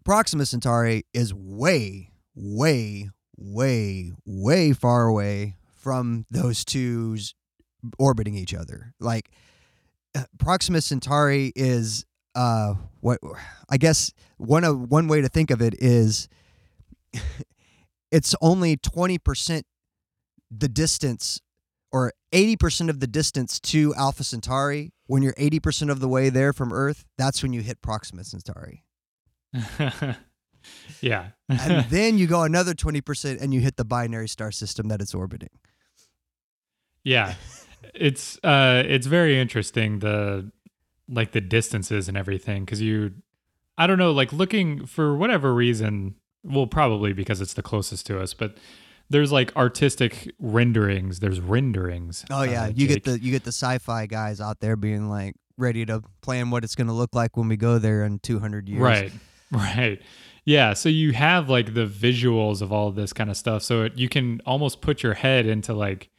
[0.05, 7.17] Proxima Centauri is way, way, way, way far away from those two
[7.99, 8.95] orbiting each other.
[9.01, 9.31] Like
[10.15, 12.05] uh, Proxima Centauri is
[12.35, 13.19] uh what
[13.69, 16.29] I guess one of one way to think of it is
[18.13, 19.63] it's only 20%
[20.51, 21.41] the distance
[21.97, 24.93] or 80% of the distance to Alpha Centauri.
[25.07, 28.85] When you're 80% of the way there from Earth, that's when you hit Proxima Centauri.
[31.01, 31.29] yeah.
[31.49, 35.15] And then you go another 20% and you hit the binary star system that it's
[35.15, 35.49] orbiting.
[37.03, 37.35] yeah.
[37.95, 40.51] It's uh it's very interesting the
[41.09, 43.13] like the distances and everything cuz you
[43.79, 48.21] I don't know like looking for whatever reason, well probably because it's the closest to
[48.21, 48.59] us, but
[49.09, 52.25] there's like artistic renderings, there's renderings.
[52.31, 53.05] Oh yeah, uh, you Jake.
[53.05, 56.65] get the you get the sci-fi guys out there being like ready to plan what
[56.65, 58.81] it's going to look like when we go there in 200 years.
[58.81, 59.13] Right.
[59.53, 60.03] Right.
[60.45, 60.73] Yeah.
[60.73, 63.63] So you have like the visuals of all of this kind of stuff.
[63.63, 66.11] So it, you can almost put your head into like,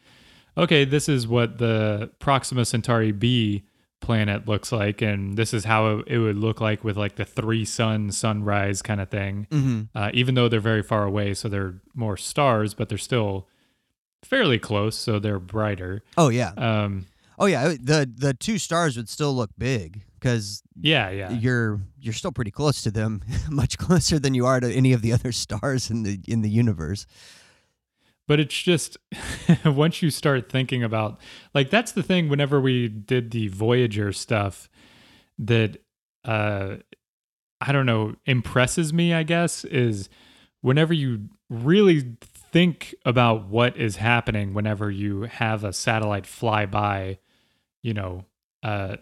[0.58, 3.64] okay, this is what the Proxima Centauri B
[4.00, 5.02] planet looks like.
[5.02, 9.02] And this is how it, would look like with like the three sun sunrise kind
[9.02, 9.48] of thing.
[9.52, 11.34] hmm Uh, even though they're very far away.
[11.34, 13.48] So they're more stars, but they're still
[14.24, 14.96] fairly close.
[14.98, 16.04] So they're brighter.
[16.18, 16.52] Oh yeah.
[16.58, 17.06] Um,
[17.40, 21.12] Oh yeah, the the two stars would still look big cuz yeah.
[21.12, 21.30] Yeah.
[21.32, 23.22] you're you're still pretty close to them,
[23.52, 26.50] much closer than you are to any of the other stars in the in the
[26.50, 27.06] universe.
[28.28, 28.98] But it's just
[29.66, 31.20] once you start thinking about
[31.54, 34.70] like that's the thing whenever we did the voyager stuff
[35.40, 35.78] that
[36.26, 36.76] uh
[37.62, 40.10] i don't know impresses me i guess is
[40.62, 47.18] whenever you really think about what is happening whenever you have a satellite fly by
[47.82, 48.26] you know
[48.64, 48.98] uh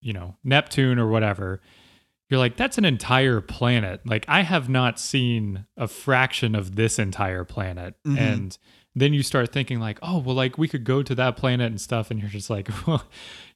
[0.00, 1.60] you know neptune or whatever
[2.28, 4.00] you're like that's an entire planet.
[4.04, 7.94] Like i have not seen a fraction of this entire planet.
[8.06, 8.18] Mhm.
[8.18, 8.58] and
[8.98, 11.80] then you start thinking like oh well like we could go to that planet and
[11.80, 12.10] stuff.
[12.10, 13.04] And you're just like well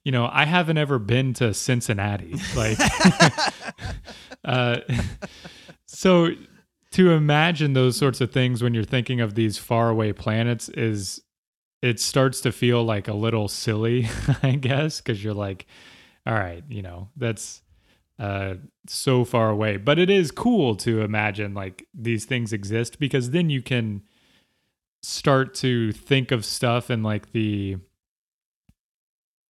[0.03, 2.35] you know i haven't ever been to cincinnati.
[2.55, 2.77] Like
[4.45, 4.77] uh
[5.85, 6.29] so
[6.91, 11.21] to imagine those sorts of things when you're thinking of these faraway planets is
[11.81, 14.07] it starts to feel like a little silly
[14.43, 15.65] i guess because you're like
[16.25, 17.61] all right you know that's
[18.21, 18.55] uh
[18.87, 19.77] so far away.
[19.77, 24.03] But it is cool to imagine like these things exist because then you can
[25.03, 27.77] start to think of stuff and like the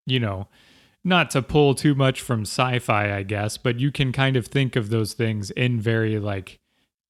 [0.05, 0.47] you know
[1.03, 4.77] not to pull too much from sci-fi i guess but you can kind of think
[4.77, 6.59] of those things in very like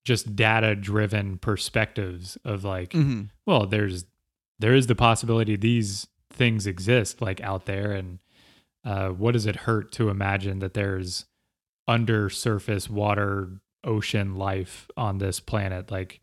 [0.04, 4.06] just data driven perspectives of like hmm well there's
[4.62, 7.92] there is the possibility these things exist like out there.
[7.92, 8.20] And
[8.86, 11.26] uh, what does it hurt to imagine that there's
[11.92, 16.22] under surface water ocean life on this planet like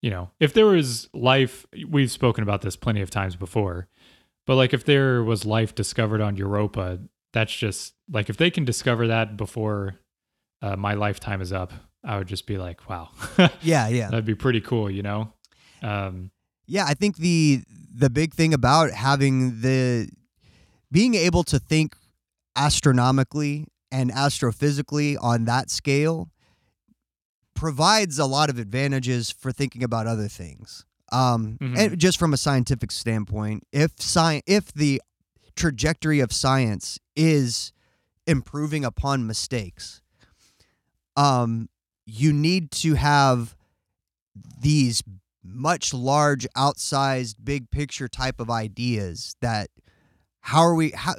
[0.00, 3.88] you know if there was life we've spoken about this plenty of times before
[4.46, 6.98] but like if there was life discovered on europa
[7.32, 9.96] that's just like if they can discover that before
[10.62, 11.72] uh, my lifetime is up
[12.04, 13.08] i would just be like wow
[13.60, 14.08] Yeah, yeah.
[14.10, 15.32] that'd be pretty cool you know
[15.82, 16.30] um
[16.66, 17.62] Yeah, I think the
[18.02, 20.08] the big thing about having the
[20.92, 21.96] being able to think
[22.56, 26.30] astronomically and astrophysically on that scale
[27.54, 30.84] provides a lot of advantages for thinking about other things.
[31.10, 31.78] Um, Mhm.
[31.78, 35.00] and just from a scientific standpoint, if sci- if the
[35.56, 37.72] trajectory of science is
[38.26, 40.02] improving upon mistakes,
[41.16, 41.68] um,
[42.06, 43.56] you need to have
[44.60, 45.02] these
[45.42, 49.70] much large outsized big picture type of ideas that
[50.40, 51.14] how are we how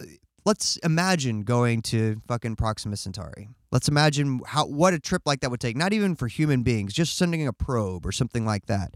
[0.49, 3.49] let's imagine going to fucking Proxima Centauri.
[3.71, 5.77] Let's imagine how what a trip like that would take.
[5.77, 8.95] Not even for human beings, just sending a probe or something like that.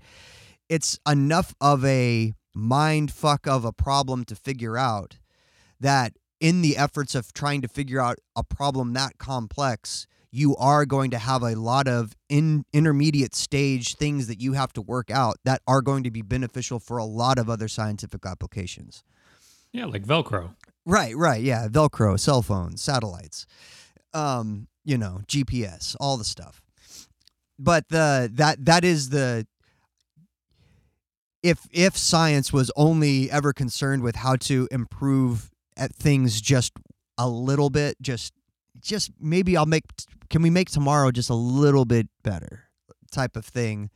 [0.67, 5.19] It's enough of a mind fuck of a problem to figure out
[5.79, 10.87] that in the efforts of trying to figure out a problem that complex, you are
[10.87, 15.11] going to have a lot of in intermediate stage things that you have to work
[15.11, 19.03] out that are going to be beneficial for a lot of other scientific applications.
[19.71, 20.55] Yeah, like Velcro.
[20.85, 23.45] Right, right, yeah, Velcro, cell phones, satellites,
[24.13, 26.61] um, you know, GPS, all the stuff.
[27.57, 29.47] But the that that is the
[31.41, 36.73] if if science was only ever concerned with how to improve at things just
[37.17, 38.33] a little bit, just
[38.79, 39.83] just maybe I'll make
[40.29, 42.69] can we make tomorrow just a little bit better
[43.11, 43.89] type of thing.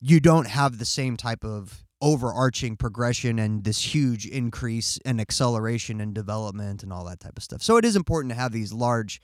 [0.00, 6.00] You don't have the same type of overarching progression and this huge increase in acceleration
[6.00, 7.62] and development and all that type of stuff.
[7.62, 9.20] So it is important to have these large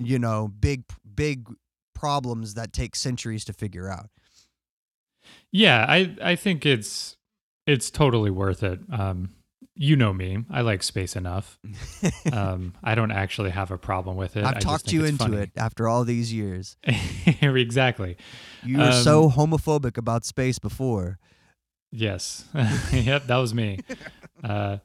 [0.00, 0.84] you know, big
[1.14, 1.48] big
[1.94, 4.10] problems that take centuries to figure out.
[5.50, 7.16] Yeah, I I think it's
[7.66, 8.80] it's totally worth it.
[8.90, 9.30] Um,
[9.74, 11.58] you know me, I like space enough.
[12.32, 14.44] um, I don't actually have a problem with it.
[14.44, 15.36] I I've just talked you into funny.
[15.38, 16.76] it after all these years.
[17.40, 18.16] exactly.
[18.64, 21.18] You were Um, so homophobic about space before.
[21.90, 22.44] Yes.
[22.92, 23.80] yep, that was me.
[24.44, 24.78] Uh,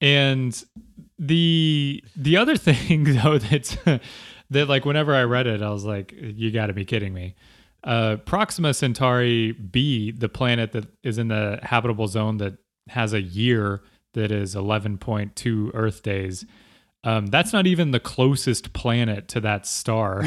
[0.00, 0.64] and
[1.18, 3.76] the the other thing though that's
[4.48, 7.34] that like whenever I read it, I was like, you got to be kidding me.
[7.84, 12.54] Uh, Proxima Centauri b, the planet that is in the habitable zone that
[12.88, 13.82] has a year
[14.14, 16.46] that is 11.2 Earth days.
[17.04, 20.24] Um, that's not even the closest planet to that star.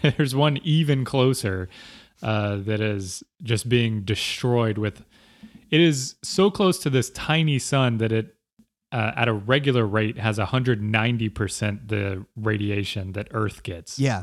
[0.00, 1.68] There's one even closer
[2.22, 5.04] uh, that is just being destroyed with.
[5.70, 8.34] It is so close to this tiny sun that it,
[8.92, 13.98] uh, at a regular rate, has 190% the radiation that Earth gets.
[13.98, 14.22] Yeah.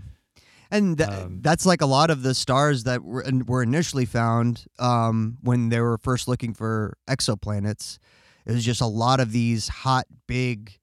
[0.72, 4.66] And th- Um, that's like a lot of the stars that were, were initially found
[4.80, 8.00] um, when they were first looking for exoplanets.
[8.46, 10.80] It was just a lot of these hot, big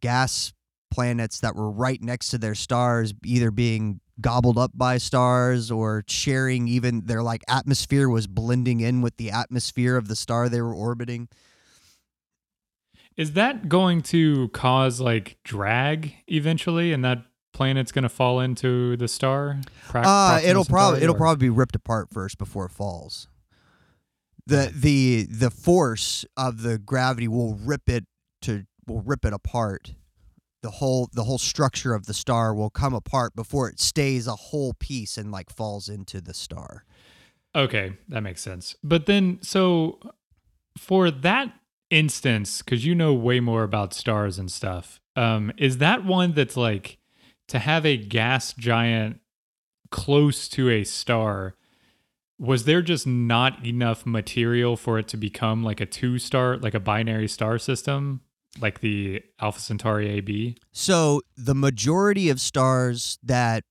[0.00, 0.52] gas
[0.90, 6.04] planets that were right next to their stars, either being gobbled up by stars or
[6.08, 10.60] sharing even their like atmosphere was blending in with the atmosphere of the star they
[10.60, 11.28] were orbiting.
[13.16, 18.96] Is that going to cause like drag eventually, and that planet's going to fall into
[18.96, 19.60] the star?
[19.88, 23.28] Pro- Uh, it'll probably it'll probably be ripped apart first before it falls.
[24.46, 28.04] The the the force of the gravity will rip it
[28.42, 29.94] to will rip it apart.
[30.62, 34.36] The whole the whole structure of the star will come apart before it stays a
[34.36, 36.84] whole piece and like falls into the star.
[37.54, 38.76] Okay, that makes sense.
[38.82, 39.98] But then, so
[40.78, 41.52] for that
[41.90, 46.56] instance, because you know way more about stars and stuff, um, is that one that's
[46.56, 46.98] like
[47.48, 49.20] to have a gas giant
[49.90, 51.56] close to a star?
[52.38, 56.74] Was there just not enough material for it to become like a two star, like
[56.74, 58.20] a binary star system,
[58.58, 60.56] like the Alpha Centauri AB?
[60.72, 63.64] So the majority of stars that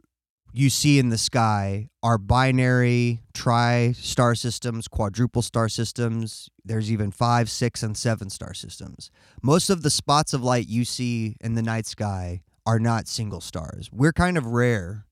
[0.51, 6.49] you see in the sky are binary tri star systems, quadruple star systems.
[6.63, 9.11] There's even five, six, and seven star systems.
[9.41, 13.41] Most of the spots of light you see in the night sky are not single
[13.41, 13.89] stars.
[13.91, 15.05] We're kind of rare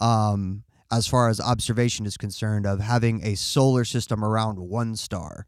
[0.00, 5.46] um, as far as observation is concerned of having a solar system around one star.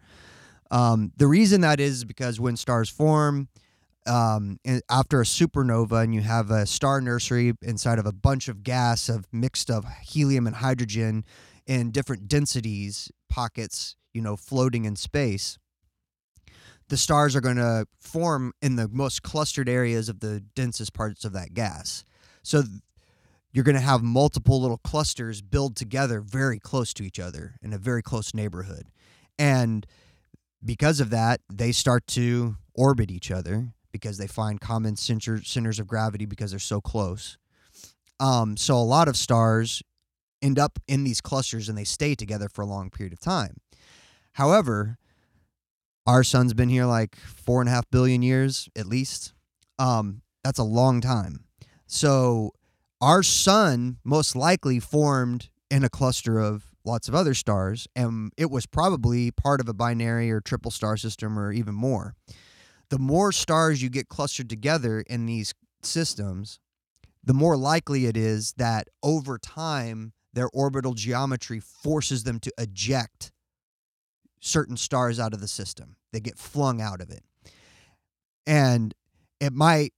[0.71, 3.49] Um, the reason that is because when stars form,
[4.07, 4.59] um,
[4.91, 9.09] after a supernova and you have a star nursery inside of a bunch of gas
[9.09, 11.25] of mixed of helium and hydrogen
[11.67, 15.59] in different densities pockets you know floating in space
[16.93, 21.25] the stars are going to form in the most clustered areas of the densest parts
[21.25, 22.05] of that gas.
[22.43, 22.83] So th-
[23.51, 27.73] you're going to have multiple little clusters build together very close to each other in
[27.73, 28.89] a very close neighborhood.
[29.39, 29.87] And
[30.63, 35.79] because of that they start to orbit each other because they find common center, centers
[35.79, 37.39] of gravity because they're so close.
[38.19, 39.83] Um, so a lot of stars
[40.41, 43.57] end up in these clusters and they stay together for a long period of time.
[44.33, 44.99] However,
[46.07, 49.35] our sun's been here like four and a half billion years at least.
[49.79, 51.45] Um, that's a long time.
[51.87, 52.53] So
[53.01, 58.51] our sun most likely formed in a cluster of lots of other stars, and it
[58.51, 62.15] was probably part of a binary or triple star system or even more
[62.93, 66.61] the more stars you get clustered together in these systems,
[67.25, 73.33] the more likely it is that over time their orbital geometry forces them to eject
[74.41, 75.97] certain stars out of the system.
[76.13, 77.23] They get flung out of it.
[78.47, 78.93] And
[79.41, 79.95] it might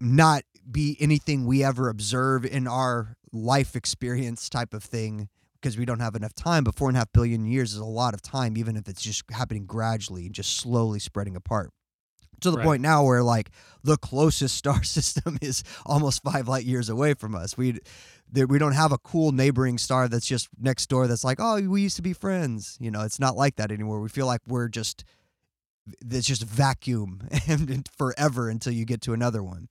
[0.00, 5.28] not be anything we ever observe in our life experience type of thing
[5.64, 6.62] because we don't have enough time.
[6.64, 9.00] But four and a half billion years is a lot of time, even if it's
[9.02, 11.70] just happening gradually and just slowly spreading apart.
[12.40, 12.64] to the Right.
[12.66, 13.48] point now where like
[13.82, 17.56] the closest star system is almost five light years away from us.
[17.56, 17.78] We
[18.34, 21.80] we don't have a cool neighboring star that's just next door that's like, oh, we
[21.80, 22.76] used to be friends.
[22.80, 24.00] You know, it's not like that anymore.
[24.00, 25.04] We feel like we're just
[26.00, 29.68] there's just vacuum and forever until you get to another one.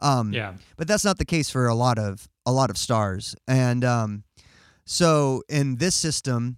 [0.00, 0.54] Um, Yeah.
[0.76, 4.24] but that's not the case for a lot of a lot of stars and um,
[4.90, 6.56] so in this system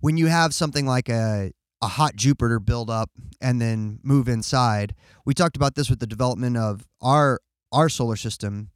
[0.00, 4.94] when you have something like a a hot jupiter build up and then move inside
[5.24, 7.40] we talked about this with the development of our
[7.72, 8.70] our solar system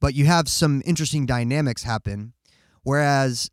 [0.00, 2.32] but you have some interesting dynamics happen.
[2.82, 3.50] Whereas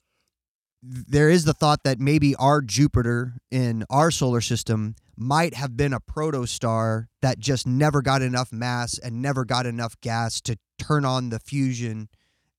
[0.81, 5.93] there is the thought that maybe our jupiter in our solar system might have been
[5.93, 11.03] a protostar that just never got enough mass and never got enough gas to turn
[11.03, 12.07] on the fusion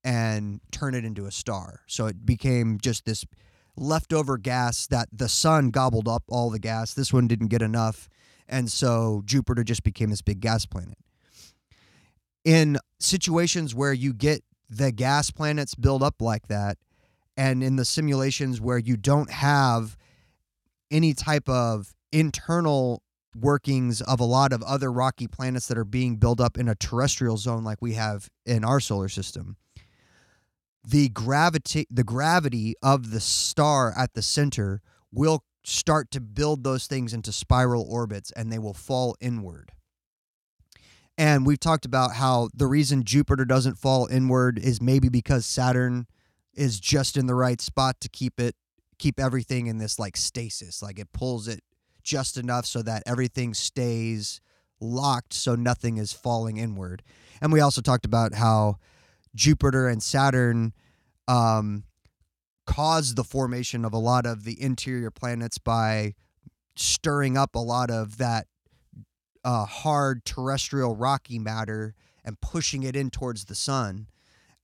[0.07, 1.80] and turn it into a star.
[1.88, 3.26] So it became just this
[3.76, 6.94] leftover gas that the sun gobbled up all the gas.
[6.94, 8.09] This one didn't get enough.
[8.48, 10.96] And so Jupiter just became this big gas planet.
[12.44, 16.78] In situations where you get the gas planets build up like that,
[17.36, 19.96] and in the simulations where you don't have
[20.88, 23.02] any type of internal
[23.34, 26.76] workings of a lot of other rocky planets that are being built up in a
[26.76, 29.57] terrestrial zone like we have in our solar system
[30.87, 34.80] the gravity the gravity of the star at the center
[35.12, 39.72] will start to build those things into spiral orbits and they will fall inward.
[41.18, 46.07] And we've talked about how the reason Jupiter doesn't fall inward is maybe because Saturn
[46.55, 48.55] is just in the right spot to keep it
[48.99, 50.82] keep everything in this like stasis.
[50.82, 51.64] Like it pulls it
[52.03, 54.41] just enough so that everything stays
[54.80, 57.03] locked so nothing is falling inward.
[57.41, 58.76] And we also talked about how
[59.37, 60.72] jupiter and saturn
[61.28, 61.84] um,
[62.66, 66.14] caused the formation of a lot of the interior planets by
[66.74, 68.47] stirring up a lot of that
[69.45, 74.09] uh, hard terrestrial rocky matter and pushing it in towards the sun.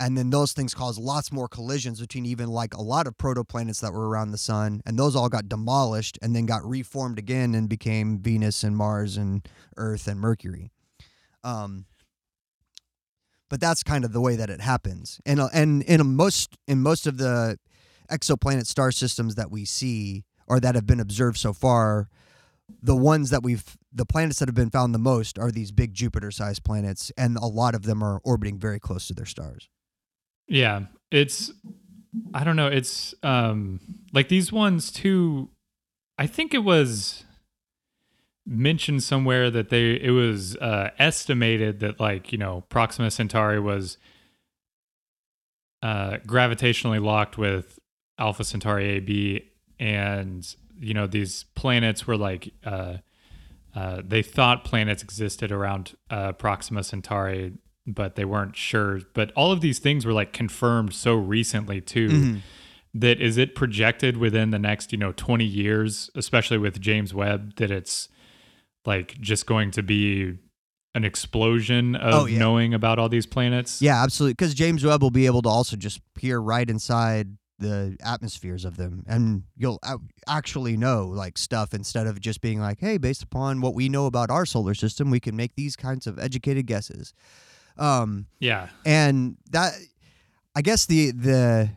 [0.01, 3.81] And then those things caused lots more collisions between even like a lot of protoplanets
[3.83, 7.55] that were around the sun and those all got demolished and then got reformed again
[7.55, 10.73] and became venus and mars and earth and mercury.
[11.45, 11.87] Um,
[13.53, 15.21] but that's kind of the way that it happens.
[15.27, 17.59] And uh, and in most in most of the
[18.11, 22.09] exoplanet star systems that we see or that have been observed so far
[22.83, 25.93] the ones that we've the planets that have been found the most are these big
[25.93, 29.69] jupiter sized planets and a lot of them are orbiting very close to their stars.
[30.49, 31.53] Yeah, it's
[32.33, 33.81] I don't know, it's um
[34.15, 35.51] like these ones too
[36.17, 37.27] I think it was
[38.47, 43.99] mentioned somewhere that they it was uh estimated that like, you know, Proxima Centauri was
[45.83, 47.79] uh gravitationally locked with
[48.19, 52.99] Alpha Centauri AB and you know these planets were like uh
[53.75, 57.55] uh, they thought planets existed around uh, Proxima Centauri,
[57.87, 59.01] but they weren't sure.
[59.15, 62.09] But all of these things were like confirmed so recently too.
[62.09, 62.37] Mm-hmm.
[62.95, 67.57] That is it projected within the next you know twenty years, especially with James Webb,
[67.57, 68.11] that it's
[68.87, 70.39] like just going to be
[70.95, 72.39] an explosion of Oh, yeah.
[72.39, 73.81] knowing about all these planets.
[73.81, 74.35] Yeah, absolutely.
[74.35, 78.77] Because James Webb will be able to also just peer right inside the atmospheres of
[78.77, 79.79] them, and you'll
[80.27, 84.07] actually know like stuff instead of just being like, "Hey, based upon what we know
[84.07, 87.15] about our solar system, we can make these kinds of educated guesses."
[87.79, 89.75] Um, yeah, and that,
[90.57, 91.71] I guess the the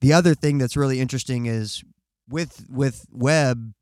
[0.00, 1.84] the other thing that's really interesting is
[2.28, 3.74] with with Webb,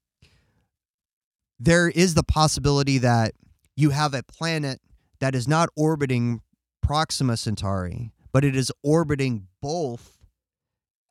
[1.59, 3.33] there is the possibility that
[3.77, 4.81] you have a planet
[5.21, 6.41] that is not orbiting
[6.83, 10.19] Proxima Centauri, but it is orbiting both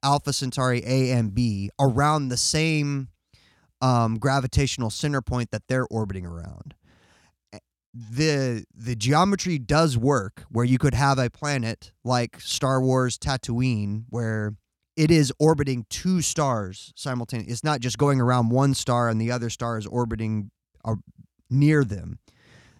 [0.03, 3.09] Alpha Centauri A and B around the same
[3.81, 6.75] um, gravitational center point that they're orbiting around.
[7.93, 14.03] The the geometry does work where you could have a planet like Star Wars Tatooine
[14.09, 14.55] where
[14.95, 17.51] it is orbiting two stars simultaneously.
[17.51, 20.51] It's not just going around one star and the other star is orbiting
[20.83, 20.95] uh,
[21.49, 22.19] near them.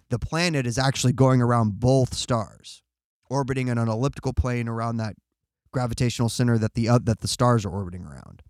[0.08, 2.82] The planet is actually going around both stars,
[3.28, 5.14] orbiting in an elliptical plane around that
[5.72, 8.42] gravitational center that the uh, that the stars are orbiting around.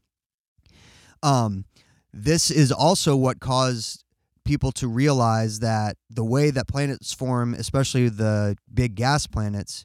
[1.23, 1.64] Um,
[2.12, 4.05] this is also what caused
[4.45, 9.85] people to realize that the way that planets form, especially the big gas planets,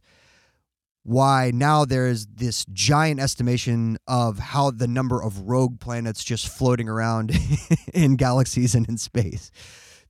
[1.03, 6.47] why now there is this giant estimation of how the number of rogue planets just
[6.47, 7.31] floating around
[7.93, 9.51] in galaxies and in space.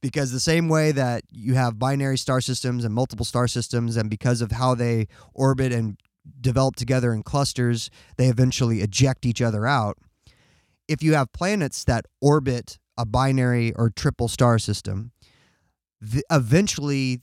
[0.02, 4.10] Because the same way that you have binary star systems and multiple star systems, and
[4.10, 6.00] because of how they orbit and
[6.40, 9.98] develop together in clusters, they eventually eject each other out.
[10.88, 15.12] If you have planets that orbit a binary or triple star system,
[16.30, 17.22] eventually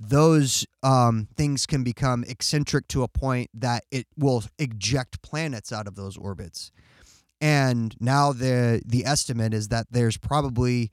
[0.00, 5.86] those um, things can become eccentric to a point that it will eject planets out
[5.86, 6.70] of those orbits.
[7.40, 10.90] And now the the estimate is that there's probably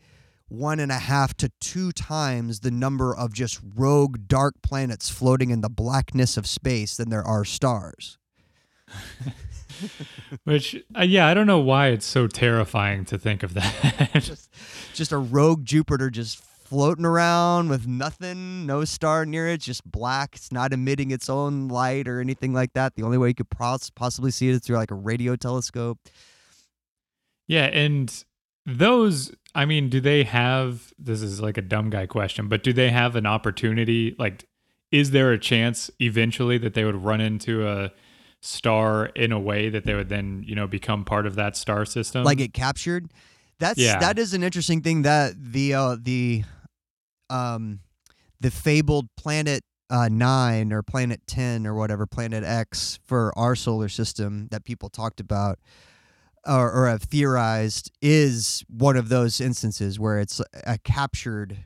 [0.47, 5.49] one and a half to two times the number of just rogue dark planets floating
[5.49, 8.17] in the blackness of space than there are stars.
[10.43, 14.11] Which, uh, yeah, I don't know why it's so terrifying to think of that.
[14.13, 14.49] just,
[14.93, 20.35] just a rogue Jupiter just floating around with nothing, no star near it, just black.
[20.35, 22.95] It's not emitting its own light or anything like that.
[22.95, 25.99] The only way you could pos- possibly see it is through like a radio telescope.
[27.47, 28.23] yeah, and
[28.65, 30.91] those, I mean, do they have?
[30.97, 34.15] This is like a dumb guy question, but do they have an opportunity?
[34.17, 34.47] Like,
[34.91, 37.91] is there a chance eventually that they would run into a
[38.41, 41.85] star in a way that they would then, you know, become part of that star
[41.85, 42.23] system?
[42.23, 43.11] like it captured.
[43.59, 43.99] That's Yeah.
[43.99, 46.43] that is an interesting thing that the uh, the
[47.29, 47.79] um
[48.39, 53.87] the fabled planet uh, nine or planet ten or whatever planet X for our solar
[53.89, 55.59] system that people talked about
[56.45, 61.65] or, or have theorized is one of those instances where it's a captured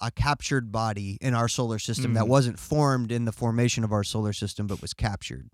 [0.00, 2.28] a captured body in our solar system that Mm.
[2.28, 5.48] wasn't formed in the formation of our solar system but was captured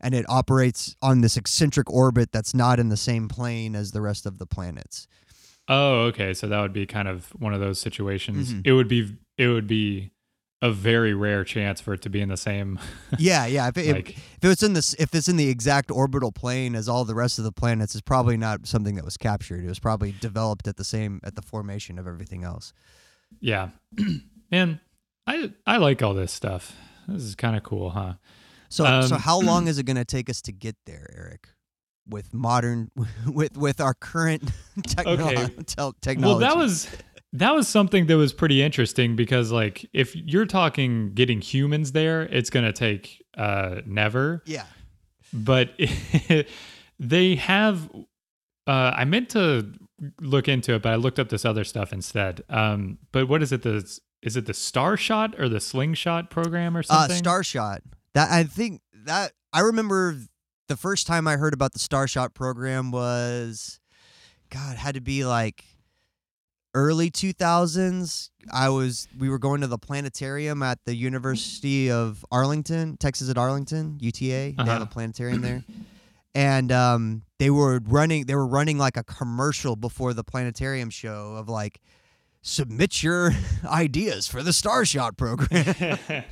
[0.00, 4.00] and it operates on this eccentric orbit that's not in the same plane as the
[4.00, 5.06] rest of the planets.
[5.68, 6.32] Oh, okay.
[6.34, 8.52] So that would be kind of one of those situations.
[8.54, 8.66] Mhm.
[8.66, 10.12] It would be it would be
[10.60, 12.80] a very rare chance for it to be in the same
[13.18, 13.68] yeah, yeah.
[13.68, 16.74] If, it, like if, if it's in this, if it's in the exact orbital plane
[16.74, 19.64] as all the rest of the planets, it's probably not something that was captured.
[19.64, 22.72] It was probably developed at the same at the formation of everything else.
[23.40, 23.68] yeah.
[24.50, 24.80] Man,
[25.26, 26.74] I I like all this stuff.
[27.06, 28.14] This is kind of cool, huh?
[28.68, 31.48] So, so Um, how long is it going to take us to get there, Eric?
[32.08, 32.90] With modern,
[33.26, 34.50] with with our current
[34.86, 35.48] techno- Okay.
[35.66, 36.40] tel- technology.
[36.44, 36.88] Well, that was
[37.34, 42.22] that was something that was pretty interesting because like if you're talking getting humans there,
[42.22, 44.42] it's going to take uh never.
[44.46, 44.64] yeah.
[45.32, 45.70] but
[46.98, 47.90] they have
[48.66, 49.70] uh, i meant to
[50.20, 53.52] look into it but i looked up this other stuff instead um, but what is
[53.52, 53.76] it the
[54.22, 57.80] is it the Starshot or the slingshot program or Uh, something Starshot.
[58.18, 60.16] That I think that I remember
[60.66, 63.78] the first time I heard about the Starshot program was,
[64.50, 65.62] God, had to be like
[66.74, 68.30] early 2000s.
[68.52, 73.38] I was we were going to the planetarium at the University of Arlington, Texas at
[73.38, 74.18] Arlington, UTA.
[74.20, 74.82] They have Uh-huh.
[74.82, 75.64] a planetarium there.
[76.34, 81.36] And um, they were running they were running like a commercial before the planetarium show
[81.36, 81.80] of like
[82.42, 83.32] submit your
[83.64, 85.98] ideas for the Starshot program.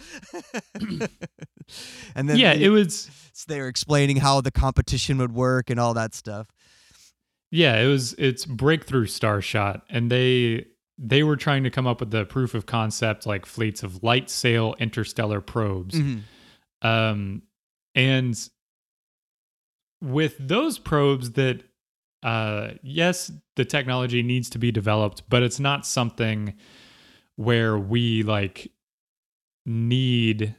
[2.15, 3.11] and then yeah the- it was
[3.49, 6.47] they were explaining how the competition would work and all that stuff.
[7.51, 10.67] yeah it was it's breakthrough Starshot and they
[10.99, 14.31] they were trying to come up with the proof of concept like fleets of light
[14.31, 16.01] sail interstellar probes
[16.83, 17.43] Um,
[17.95, 18.37] and
[20.03, 21.63] with those probes that,
[22.27, 26.55] uh, yes, the technology needs to be developed, but it's not something
[27.37, 28.73] where we like
[29.65, 30.57] need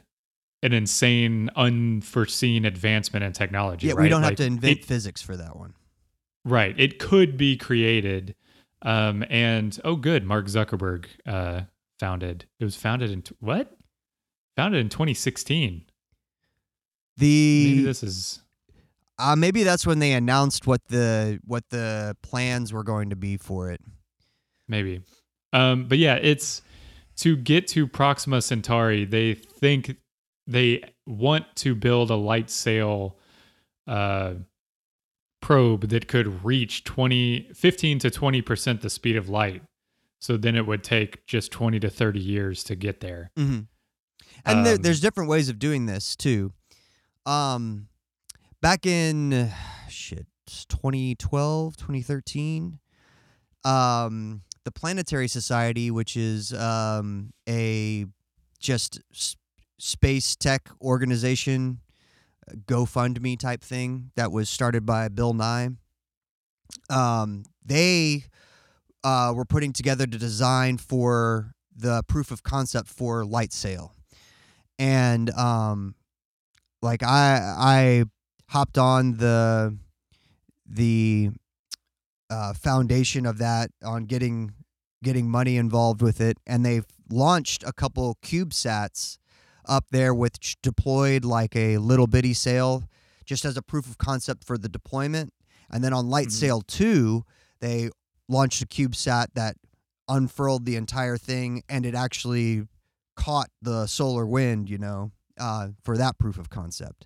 [0.62, 3.88] an insane, unforeseen advancement in technology.
[3.88, 4.04] Yeah, right?
[4.04, 5.74] we don't have to invent it- physics for that one.
[6.46, 6.74] right.
[6.80, 8.34] It could be created.
[8.80, 10.24] Um, and oh, good.
[10.24, 11.62] Mark Zuckerberg, uh,
[11.98, 12.46] founded.
[12.60, 13.76] It was founded in t- what?
[14.56, 15.84] Founded in 2016.
[17.18, 18.40] The Maybe this is
[19.18, 23.36] uh, maybe that's when they announced what the what the plans were going to be
[23.36, 23.80] for it.
[24.68, 25.02] maybe.
[25.52, 26.62] Um, but yeah, it's
[27.16, 29.04] to get to Proxima Centauri.
[29.04, 29.96] They think
[30.46, 33.16] they want to build a light sail
[33.86, 34.34] uh,
[35.40, 39.62] probe that could reach 20, 15 to 20% the speed of light.
[40.20, 43.30] So then it would take just 20 to 30 years to get there.
[43.36, 43.60] Mm-hmm.
[44.44, 46.52] And there, Um, there's different ways of doing this too.
[47.24, 47.88] Um,
[48.60, 49.50] back in
[49.88, 52.78] shit, 2012, 2013,
[53.64, 58.06] um, the Planetary Society, which is um, a
[58.58, 59.36] just s-
[59.78, 61.80] space tech organization,
[62.50, 65.70] uh, GoFundMe type thing that was started by Bill Nye.
[66.90, 68.24] Um, they
[69.04, 73.94] uh, were putting together the design for the proof of concept for light sail
[74.78, 75.94] and um
[76.82, 78.04] like i i
[78.48, 79.76] hopped on the
[80.66, 81.30] the
[82.30, 84.52] uh, foundation of that on getting
[85.02, 89.16] getting money involved with it and they've launched a couple cubesats
[89.66, 92.82] up there with deployed like a little bitty sail
[93.24, 95.32] just as a proof of concept for the deployment
[95.70, 96.32] and then on light Mhm.
[96.32, 97.24] sail 2
[97.60, 97.90] they
[98.28, 99.56] launched a cubesat that
[100.08, 102.66] unfurled the entire thing and it actually
[103.16, 107.04] caught the solar wind, you know, uh, for that proof of concept.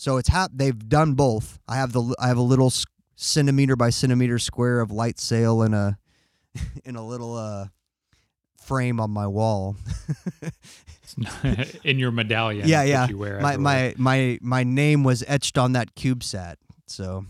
[0.00, 1.58] So it's hap- they've done both.
[1.68, 2.84] I have the I have a little s-
[3.16, 5.98] centimeter by centimeter square of light sail in a
[6.84, 7.66] in a little uh
[8.62, 9.76] frame on my wall.
[11.84, 12.68] in your medallion.
[12.68, 13.08] yeah, that yeah.
[13.08, 13.94] You wear My everywhere.
[13.98, 17.26] my my my name was etched on that CubeSat, so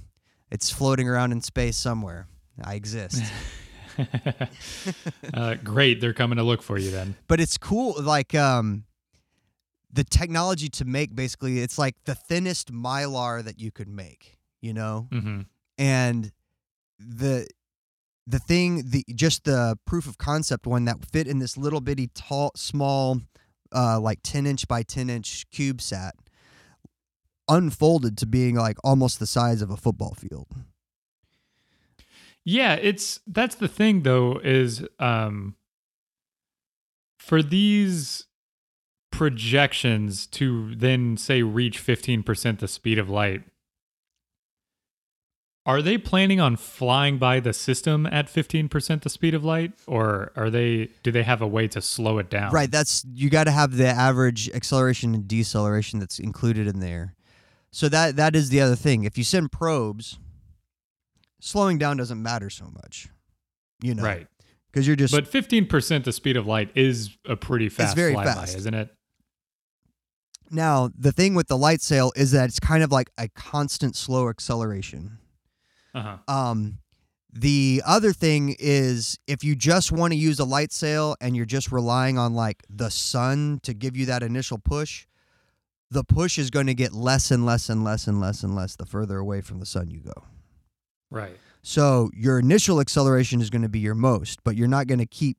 [0.51, 2.27] it's floating around in space somewhere.
[2.63, 3.23] I exist.
[5.35, 6.01] uh, great.
[6.01, 7.17] They're coming to look for you then.
[7.29, 8.85] but it's cool like um
[9.93, 14.73] the technology to make basically it's like the thinnest mylar that you could make you
[14.73, 15.09] know?
[15.13, 15.41] Hmm
[15.79, 16.33] and
[16.99, 17.47] the
[18.27, 22.11] the thing the just the proof of concept one that fit in this little bitty
[22.15, 23.21] tall small
[23.75, 26.15] uh like 10 inch by 10 inch cube sat
[27.49, 30.49] unfolded to being like almost the size of a football field.
[32.45, 35.57] Yeah, it's that's the thing though is um
[37.19, 38.27] for these
[39.11, 43.43] projections to then say reach 15% the speed of light
[45.67, 50.33] are they planning on flying by the system at 15% the speed of light or
[50.35, 53.45] are they do they have a way to slow it down Right, that's you got
[53.45, 57.15] to have the average acceleration and deceleration that's included in there.
[57.71, 59.05] So that that is the other thing.
[59.05, 60.19] If you send probes,
[61.41, 63.09] slowing down doesn't matter so much.
[63.83, 64.27] You know, right
[64.73, 68.15] Because you're just but 15% the speed of light is a pretty fast it's very
[68.15, 68.57] flyby fast.
[68.57, 68.89] isn't it
[70.51, 73.97] now the thing with the light sail is that it's kind of like a constant
[73.97, 75.19] slow acceleration.
[75.95, 76.79] uh-huh Um,
[77.33, 81.45] the other thing is if you just want to use a light sail and you're
[81.45, 85.07] just relying on like the sun to give you that initial push,
[85.91, 88.77] the push is going to get less and less and less and less and less
[88.77, 90.25] the further away from the sun you go.
[91.11, 95.01] right So your initial acceleration is going to be your most, but you're not going
[95.01, 95.37] to keep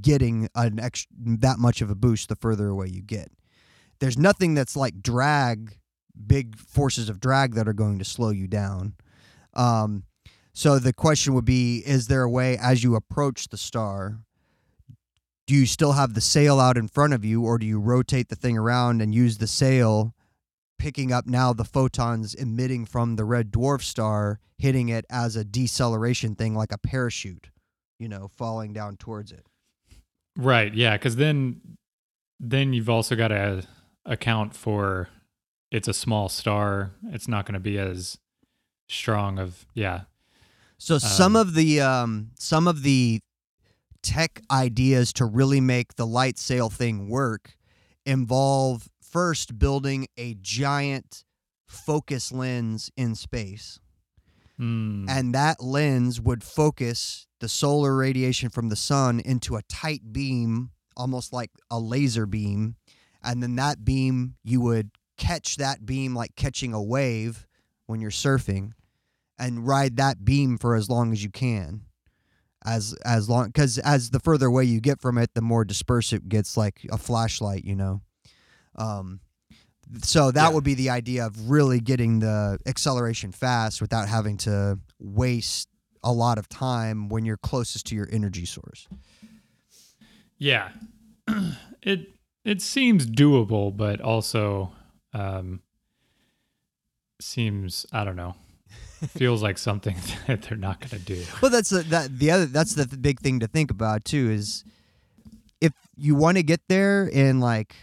[0.00, 3.30] getting an ex- that much of a boost the further away you get.
[3.98, 5.78] There's nothing that's like drag,
[6.26, 8.94] big forces of drag that are going to slow you down.
[9.54, 10.04] Um,
[10.52, 14.20] so the question would be: Is there a way as you approach the star?
[15.46, 18.28] Do you still have the sail out in front of you, or do you rotate
[18.28, 20.12] the thing around and use the sail,
[20.78, 25.44] picking up now the photons emitting from the red dwarf star, hitting it as a
[25.44, 27.50] deceleration thing, like a parachute,
[27.98, 29.46] you know, falling down towards it?
[30.36, 30.74] Right.
[30.74, 30.96] Yeah.
[30.96, 31.60] Because then,
[32.40, 33.62] then you've also got to
[34.06, 35.08] account for
[35.70, 36.92] it's a small star.
[37.10, 38.18] It's not going to be as
[38.88, 40.02] strong of yeah.
[40.78, 43.20] So some Um, of the um, some of the
[44.02, 47.56] tech ideas to really make the light sail thing work
[48.04, 51.24] involve first building a giant
[51.66, 53.80] focus lens in space.
[54.60, 60.12] Mm, And that lens would focus the solar radiation from the sun into a tight
[60.12, 62.76] beam, almost like a laser beam.
[63.26, 67.46] And then that beam, you would catch that beam like catching a wave
[67.86, 68.72] when you're surfing
[69.38, 71.82] and ride that beam for as long as you can.
[72.64, 76.12] As as long because as the further away you get from it, the more dispersed
[76.12, 78.00] it gets, like a flashlight, you know.
[78.74, 79.20] Um,
[80.02, 80.48] so that Yeah.
[80.50, 85.68] would be the idea of really getting the acceleration fast without having to waste
[86.02, 88.88] a lot of time when you're closest to your energy source.
[90.38, 90.70] yeah.
[91.82, 92.08] it
[92.46, 94.72] it seems doable, but also
[95.12, 95.60] um,
[97.20, 98.36] seems I don't know.
[99.08, 101.22] Feels like something that they're not going to do.
[101.42, 104.64] Well, that's the, that the other that's the big thing to think about too is
[105.60, 107.74] if you want to get there in like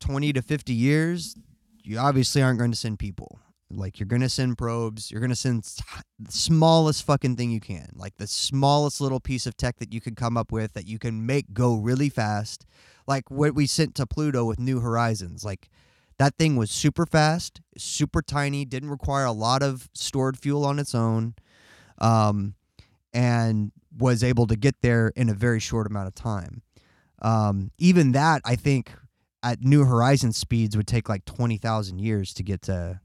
[0.00, 1.36] 20 to 50 years,
[1.82, 3.38] you obviously aren't going to send people.
[3.70, 5.64] Like you're going to send probes, you're going to send
[6.18, 10.00] the smallest fucking thing you can, like the smallest little piece of tech that you
[10.00, 12.64] can come up with that you can make go really fast.
[13.06, 15.68] Like what we sent to Pluto with New Horizons, like
[16.18, 20.78] that thing was super fast, super tiny, didn't require a lot of stored fuel on
[20.78, 21.34] its own.
[21.98, 22.54] Um,
[23.16, 26.60] and was able to get there in a very short amount of time.
[27.22, 28.92] Um, even that, I think,
[29.42, 33.00] at New Horizon speeds would take like twenty thousand years to get to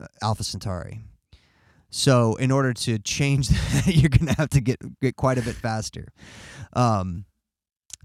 [0.00, 1.00] uh, Alpha Centauri.
[1.90, 5.56] So, in order to change that, you're gonna have to get get quite a bit
[5.56, 6.08] faster.
[6.72, 7.26] Um,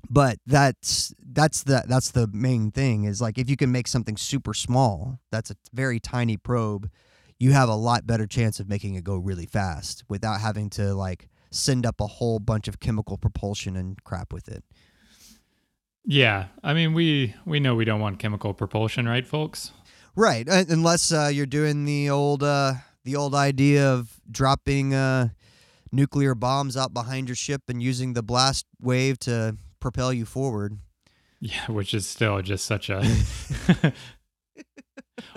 [0.09, 4.17] but that's that's the that's the main thing is like if you can make something
[4.17, 6.89] super small, that's a very tiny probe
[7.43, 10.93] you have a lot better chance of making it go really fast without having to
[10.93, 14.63] like send up a whole bunch of chemical propulsion and crap with it.
[16.05, 19.71] Yeah, I mean we we know we don't want chemical propulsion, right, folks?
[20.15, 25.29] Right, unless uh, you're doing the old uh, the old idea of dropping uh,
[25.91, 30.79] nuclear bombs out behind your ship and using the blast wave to propel you forward.
[31.41, 33.03] Yeah, which is still just such a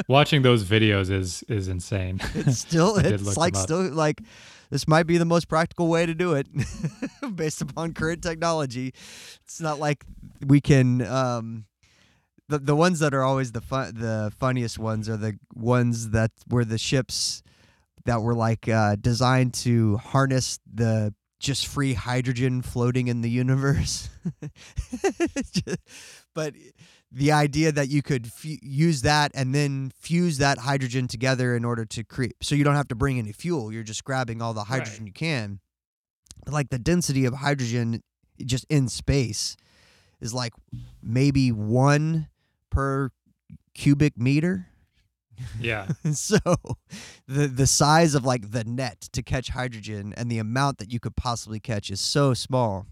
[0.08, 2.20] watching those videos is is insane.
[2.34, 4.22] It's still it's like still like
[4.70, 6.46] this might be the most practical way to do it
[7.34, 8.94] based upon current technology.
[9.44, 10.04] It's not like
[10.46, 11.66] we can um
[12.48, 16.30] the the ones that are always the fun the funniest ones are the ones that
[16.48, 17.42] were the ships
[18.04, 24.08] that were like uh designed to harness the just free hydrogen floating in the universe.
[26.34, 26.54] But
[27.10, 31.64] the idea that you could fu- use that and then fuse that hydrogen together in
[31.64, 34.52] order to create so you don't have to bring any fuel you're just grabbing all
[34.52, 35.06] the hydrogen Right.
[35.06, 35.60] you can
[36.44, 38.02] but like the density of hydrogen
[38.44, 39.56] just in space
[40.20, 40.52] is like
[41.02, 42.26] maybe one
[42.70, 43.10] per
[43.74, 44.66] cubic meter
[45.60, 45.88] yeah.
[46.12, 46.38] so
[47.26, 51.00] the the size of like the net to catch hydrogen and the amount that you
[51.00, 52.86] could possibly catch is so small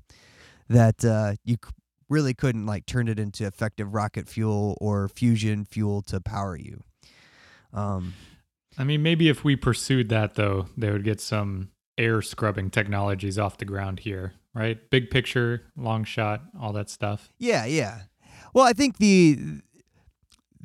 [0.69, 1.71] that uh, you c-
[2.09, 6.83] really couldn't like turn it into effective rocket fuel or fusion fuel to power you.
[7.73, 8.15] Um,
[8.79, 13.39] I mean, maybe if we pursued that though, they would get some air scrubbing technologies
[13.39, 14.79] off the ground here, right?
[14.91, 17.33] Big picture, long shot, all that stuff.
[17.39, 18.03] yeah, yeah.
[18.53, 19.39] Well, I think the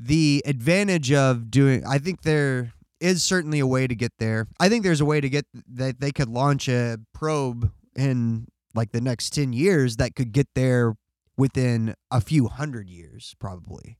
[0.01, 4.47] the advantage of doing I think there is certainly a way to get there.
[4.59, 8.91] I think there's a way to get that they could launch a probe in like
[8.91, 10.95] the next 10 years that could get there
[11.37, 13.97] within a few hundred years probably.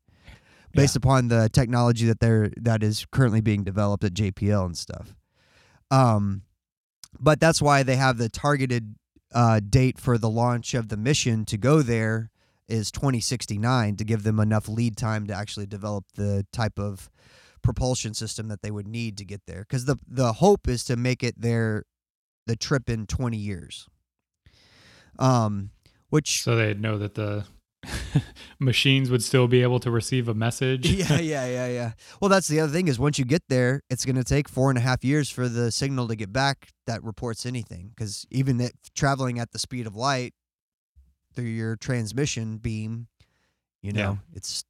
[0.72, 5.16] Based upon the technology that they're that is currently being developed at JPL and stuff.
[5.92, 6.44] Um
[7.20, 8.96] but that's why they have the targeted
[9.34, 12.30] uh, date for the launch of the mission to go there
[12.70, 17.10] is 2069 to give them enough lead time to actually develop the type of
[17.62, 19.62] propulsion system that they would need to get there.
[19.62, 21.84] Because the the hope is to make it there
[22.48, 23.88] the trip in 20 years.
[25.18, 25.72] Um
[26.10, 27.46] which So they'd know that the
[28.60, 30.90] machines would still be able to receive a message.
[30.92, 31.92] yeah yeah yeah yeah.
[32.22, 34.70] Well that's the other thing is once you get there it's going to take four
[34.70, 37.92] and a half years for the signal to get back that reports anything.
[37.96, 40.34] Because even if traveling at the speed of light
[41.40, 43.08] through your transmission beam
[43.82, 44.16] you know Yeah.
[44.36, 44.66] it's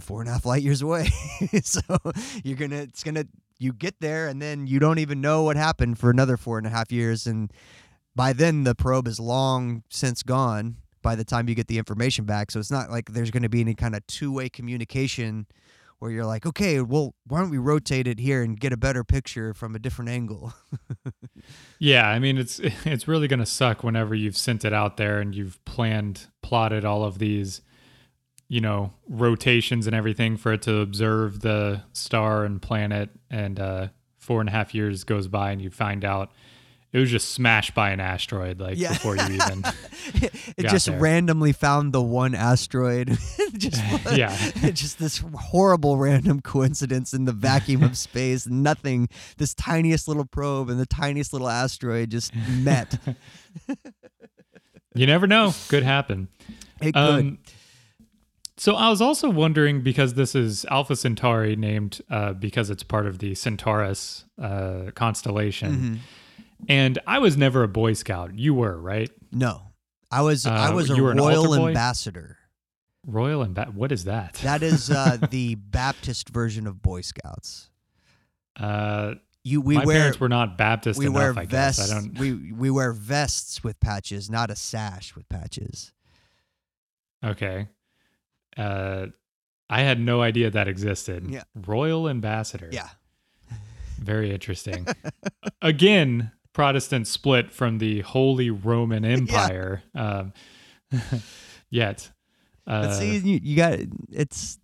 [0.00, 1.08] four and a half light years away.
[1.62, 1.80] So
[2.42, 3.26] you're gonna it's gonna
[3.58, 6.66] you get there and then you don't even know what happened for another four and
[6.66, 7.26] a half years.
[7.26, 7.52] And
[8.16, 12.24] by then the probe is long since gone by the time you get the information
[12.24, 12.50] back.
[12.50, 15.46] So it's not like there's going to be any kind of two-way communication
[16.04, 19.02] where you're like okay well why don't we rotate it here and get a better
[19.02, 20.52] picture from a different angle?
[21.78, 25.18] Yeah, I mean it's it's really going to suck whenever you've sent it out there
[25.18, 27.62] and you've planned plotted all of these
[28.48, 33.88] you know rotations and everything for it to observe the star and planet and uh
[34.18, 36.32] four and a half years goes by and you find out
[36.94, 38.92] it was just smashed by an asteroid like Yeah.
[38.94, 39.64] before you even
[40.56, 40.98] it just there.
[40.98, 43.18] randomly found the one asteroid
[43.56, 43.82] just
[44.16, 44.34] Yeah.
[44.70, 50.70] just this horrible random coincidence in the vacuum of space nothing this tiniest little probe
[50.70, 52.98] and the tiniest little asteroid just met
[54.94, 56.28] you never know could happen
[56.80, 57.38] it could Um,
[58.56, 63.08] so I was also wondering because this is Alpha Centauri, named uh, because it's part
[63.08, 65.98] of the Centaurus uh, constellation, Mhm.
[66.68, 68.38] And I was never a Boy Scout.
[68.38, 69.62] You were right, no
[70.10, 72.38] i was i Uh, was a you were an altar royal ambassador
[73.06, 74.34] Royal and ba- what is that?
[74.44, 77.68] that is uh, the baptist version of boy scouts
[78.56, 81.16] uh, you we my wear parents were not Baptist we enough.
[81.16, 82.18] wear I guess vests I don't.
[82.18, 85.92] we we wear vests with patches not a sash with patches
[87.24, 87.68] Okay,
[88.58, 89.06] uh,
[89.70, 91.26] I had no idea that existed.
[91.28, 91.44] Yeah.
[91.54, 92.68] Royal Ambassador.
[92.70, 92.90] yeah
[93.98, 94.86] Very interesting.
[95.62, 99.82] Again, Protestant split from the Holy Roman Empire.
[99.94, 100.32] Um,
[101.70, 102.10] yet,
[102.66, 103.78] uh, But see, you, you got
[104.10, 104.58] it's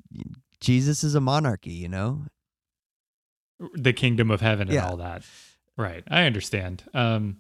[0.61, 2.23] Jesus is a monarchy, you know.
[3.75, 4.87] the kingdom of heaven and Yeah.
[4.87, 5.23] all that.
[5.77, 6.05] Right.
[6.09, 6.85] I understand.
[6.95, 7.39] Um,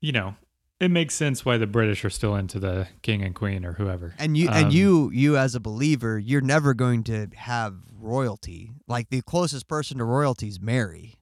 [0.00, 0.34] you know,
[0.80, 4.14] it makes sense why the British are still into the king and queen or whoever.
[4.18, 8.72] And you Um, and you you as a believer, you're never going to have royalty.
[8.88, 11.16] Like the closest person to royalty is Mary,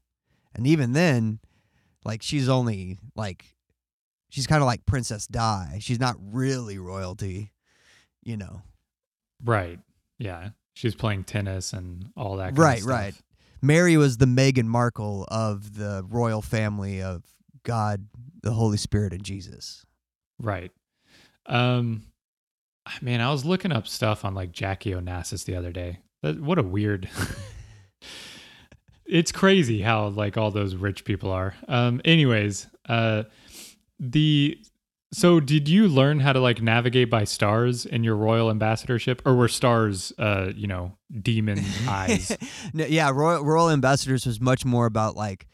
[0.55, 1.41] and even then,
[2.09, 3.45] like she's only like
[4.31, 5.77] she's kind of like Princess Di.
[5.81, 7.53] She's not really royalty,
[8.23, 8.63] you know.
[9.45, 9.79] Right.
[10.19, 10.51] Yeah.
[10.73, 12.57] She's playing tennis and all that.
[12.57, 13.15] Kind of Right, right.
[13.61, 17.25] Mary was the Meghan Markle of the royal family of
[17.63, 18.07] God,
[18.43, 19.85] the Holy Spirit, and Jesus.
[20.41, 20.73] Right.
[21.45, 22.05] Um
[23.03, 25.99] man, I was looking up stuff on like Jackie Onassis the other day.
[26.23, 27.11] That, what a weird
[29.09, 31.55] It's crazy how like all those rich people are.
[31.67, 33.25] Um anyways, Uh,
[33.99, 34.59] the
[35.13, 39.35] so did you learn how to like navigate by stars in your royal ambassadorship, or
[39.35, 40.93] were stars, uh, you know,
[41.23, 42.37] demon eyes?
[42.75, 45.47] No, yeah, Royal, Royal Ambassadors was much more about like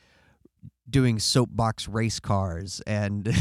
[0.91, 3.33] doing soapbox race cars and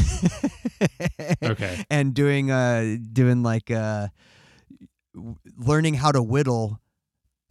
[1.42, 1.84] Okay.
[1.90, 4.08] and doing uh doing like uh
[5.58, 6.80] learning how to whittle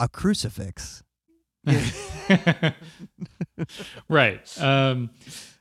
[0.00, 1.03] a crucifix.
[4.08, 4.60] right.
[4.60, 5.10] Um,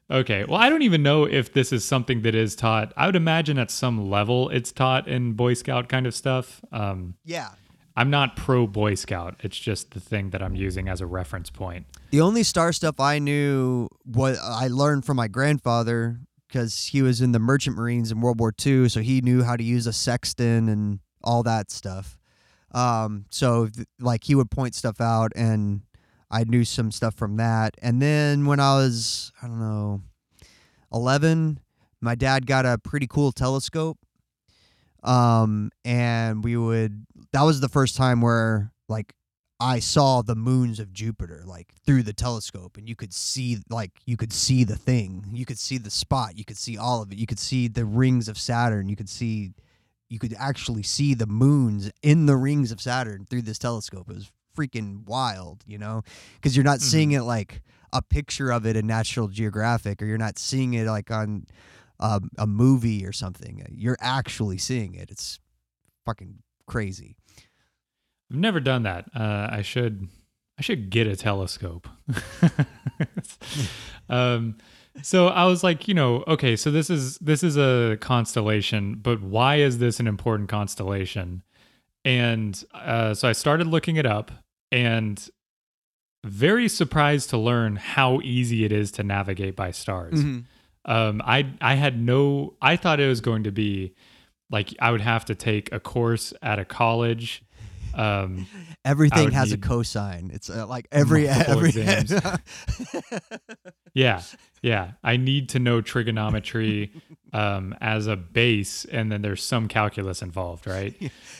[0.10, 0.44] okay.
[0.46, 2.94] Well, I don't even know if this is something that is taught.
[2.98, 6.62] I would imagine at some level it's taught in Boy Scout kind of stuff.
[6.72, 7.50] Um, Yeah.
[7.96, 9.36] I'm not pro Boy Scout.
[9.42, 11.86] It's just the thing that I'm using as a reference point.
[12.10, 17.22] The only star stuff I knew what I learned from my grandfather because he was
[17.22, 19.94] in the Merchant Marines in World War II, so he knew how to use a
[19.94, 22.18] sextant and all that stuff.
[22.72, 25.82] Um, so th- like he would point stuff out, and
[26.34, 27.76] I knew some stuff from that.
[27.82, 30.02] And then when I was I don't know,
[30.92, 31.60] eleven,
[32.02, 34.00] my dad got a pretty cool telescope.
[35.04, 39.14] Um, and we would that was the first time where like
[39.60, 43.92] I saw the moons of Jupiter like through the telescope and you could see like
[44.06, 45.26] you could see the thing.
[45.32, 47.20] You could see the spot, you could see all of it.
[47.20, 48.90] You could see the rings of Saturn.
[48.90, 49.52] You could see
[50.10, 54.10] you could actually see the moons in the rings of Saturn through this telescope.
[54.10, 56.04] It was freaking wild, you know?
[56.42, 60.18] Cuz you're not seeing it like a picture of it in National Geographic or you're
[60.18, 61.46] not seeing it like on
[62.00, 63.66] um, a movie or something.
[63.72, 65.10] You're actually seeing it.
[65.12, 65.40] It's
[66.06, 67.16] fucking crazy.
[68.32, 69.10] I've never done that.
[69.16, 70.08] Uh, I should.
[70.58, 71.88] I should get a telescope.
[74.10, 74.58] um,
[75.02, 79.22] so I was like, you know, okay, so this is this is a constellation, but
[79.22, 81.42] why is this an important constellation?
[82.06, 84.32] And uh, so I started looking it up,
[84.74, 85.30] and
[86.26, 90.20] very surprised to learn how easy it is to navigate by stars.
[90.86, 92.56] Um, I I had no.
[92.62, 93.94] I thought it was going to be
[94.50, 97.44] like I would have to take a course at a college.
[97.94, 98.48] Um,
[98.86, 100.32] Everything has a cosine.
[100.34, 102.12] It's uh, like every every exams.
[103.94, 104.22] yeah,
[104.62, 104.92] yeah.
[105.04, 106.92] I need to know trigonometry
[107.32, 110.96] um, as a base, and then there's some calculus involved, right?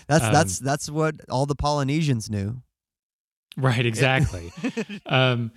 [0.08, 2.62] that's Um, that's that's what all the Polynesians knew.
[3.58, 4.52] Right, exactly.
[5.06, 5.52] um,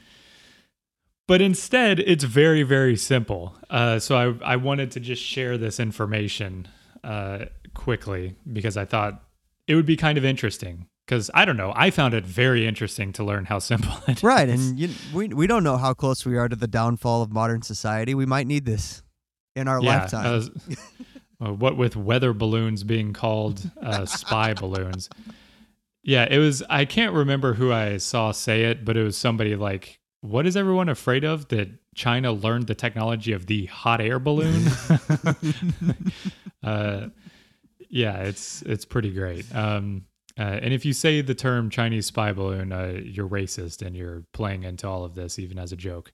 [1.27, 3.57] but instead, it's very, very simple.
[3.69, 6.69] Uh, so I, I wanted to just share this information
[7.03, 9.23] uh, quickly because I thought
[9.67, 10.87] it would be kind of interesting.
[11.07, 14.23] Because I don't know, I found it very interesting to learn how simple it is.
[14.25, 17.31] Right, and you, we we don't know how close we are to the downfall of
[17.31, 18.13] modern society.
[18.13, 19.05] We might need this
[19.55, 20.51] in our yeah, lifetime.
[21.41, 25.09] uh, what with weather balloons being called uh, spy balloons.
[26.07, 26.63] Yeah, it was.
[26.71, 30.57] I can't remember who I saw say it, but it was somebody like, "What is
[30.57, 31.49] everyone afraid of?
[31.49, 34.69] That China learned the technology of the hot air balloon."
[36.63, 37.09] uh,
[37.91, 39.53] yeah, it's it's pretty great.
[39.53, 40.05] Um,
[40.39, 44.23] uh, and if you say the term Chinese spy balloon, uh, you're racist and you're
[44.33, 46.13] playing into all of this, even as a joke.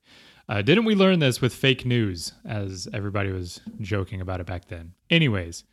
[0.49, 4.69] Uh, didn't we learn this with fake news, as everybody was joking about it back
[4.69, 4.93] then?
[5.11, 5.65] Anyways,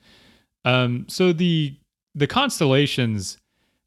[0.67, 1.79] um, so the
[2.15, 3.39] the constellations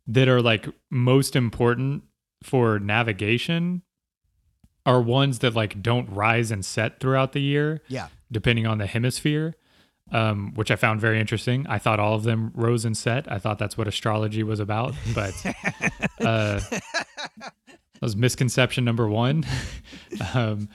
[0.08, 2.04] that are like most important
[2.44, 3.82] for navigation
[4.86, 8.86] are ones that like don't rise and set throughout the year yeah, depending on the
[8.86, 9.56] hemisphere,
[10.12, 11.66] um, which I found very interesting.
[11.68, 13.32] I thought all of them rose and set.
[13.32, 15.34] I thought that's what astrology was about, but
[16.20, 17.54] uh, that
[18.02, 19.46] was misconception number one.
[20.34, 20.68] um,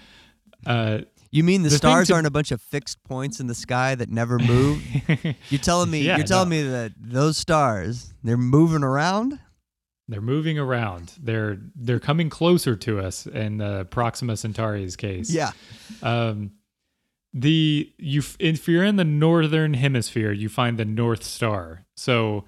[0.66, 1.00] uh,
[1.30, 3.94] you mean the, The stars to- aren't a bunch of fixed points in the sky
[3.94, 4.82] that never move?
[5.50, 6.56] you're telling me Yeah, you're telling no.
[6.56, 9.38] me that those stars they're moving around?
[10.10, 11.12] they're moving around.
[11.20, 15.30] They're they're coming closer to us in uh, Proxima Centauri's case.
[15.30, 15.50] Yeah,
[16.02, 16.52] Um,
[17.34, 21.84] the you if you're in the northern hemisphere, you find the North Star.
[21.94, 22.44] So,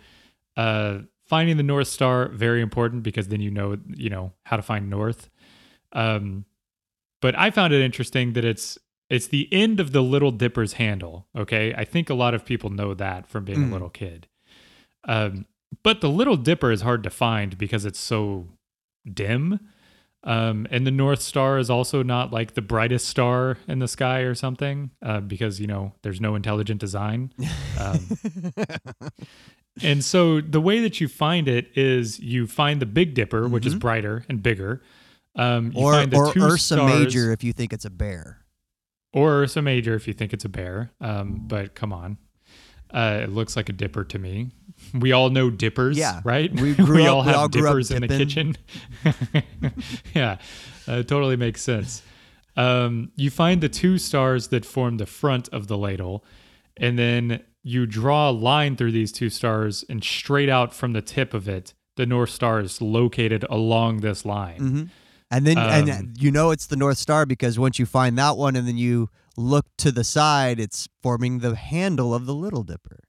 [0.57, 4.63] uh, finding the North Star very important because then you know you know how to
[4.63, 5.29] find north.
[5.93, 6.47] Um,
[7.21, 8.79] but I found it interesting that it's
[9.09, 11.27] it's the end of the Little Dipper's handle.
[11.37, 13.71] Okay, I think a lot of people know that from being Mm.
[13.71, 14.29] a little kid.
[15.05, 15.47] Um,
[15.83, 18.49] but the Little Dipper is hard to find because it's so
[19.13, 19.59] dim.
[20.23, 24.19] Um, and the North Star is also not like the brightest star in the sky
[24.21, 27.33] or something, uh, because you know there's no intelligent design.
[27.79, 28.07] Um,
[29.83, 33.65] and so the way that you find it is you find the Big Dipper, which
[33.67, 34.83] is brighter and bigger.
[35.37, 38.39] Um, you or find the or Ursa stars, Major if you think it's a bear.
[39.13, 40.91] or Ursa Major if you think it's a bear.
[41.01, 42.19] Um, but come on,
[42.93, 44.51] uh, it looks like a dipper to me.
[44.99, 46.21] We all know dippers, Yeah.
[46.25, 46.53] right?
[46.53, 48.57] We grew all up- we have all dippers in the kitchen.
[50.15, 50.39] yeah,
[50.89, 52.03] uh, totally makes sense.
[52.57, 56.25] um, you find the two stars that form the front of the ladle,
[56.77, 61.03] and then you draw a line through these two stars, and straight out from the
[61.03, 64.59] tip of it, the North Star is located along this line.
[64.59, 64.83] hmm
[65.31, 68.37] And then Um, and you know it's the North Star because once you find that
[68.37, 72.63] one and then you look to the side, it's forming the handle of the Little
[72.63, 73.01] Dipper.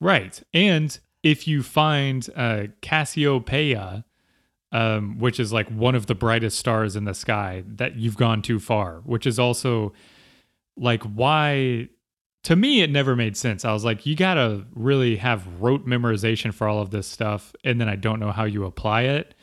[0.00, 0.42] Right.
[0.52, 4.04] And if you find uh, Cassiopeia,
[4.72, 8.42] um, which is like one of the brightest stars in the sky, that you've gone
[8.42, 9.92] too far, which is also
[10.76, 11.88] like why.
[12.42, 13.64] To me, it never made sense.
[13.64, 17.54] I was like, you got to really have rote memorization for all of this stuff.
[17.64, 19.33] And then I don't know how you apply it.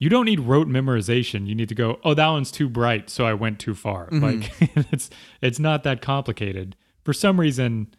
[0.00, 1.46] You don't need rote memorization.
[1.46, 3.08] You need to go, oh, that one's too bright.
[3.10, 4.08] So I went too far.
[4.10, 4.22] Mhm.
[4.40, 5.10] Like, it's,
[5.40, 6.74] it's not that complicated.
[7.04, 7.94] For some reason,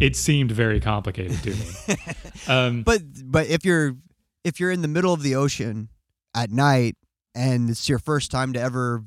[0.00, 1.96] it seemed very complicated to me.
[2.48, 3.96] Um, But but if you're
[4.44, 5.88] if you're in the middle of the ocean
[6.34, 6.94] at night
[7.34, 9.04] and it's your first time to ever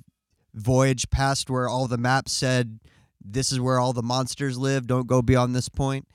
[0.54, 2.80] voyage past where all the maps said
[3.24, 6.06] this is where all the monsters live, don't go beyond this point.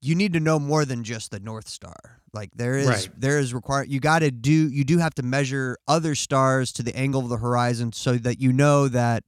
[0.00, 2.20] you need to know more than just the North Star.
[2.32, 3.08] Like there is Right.
[3.16, 6.82] there is required you got to do you do have to measure other stars to
[6.82, 9.24] the angle of the horizon so that you know that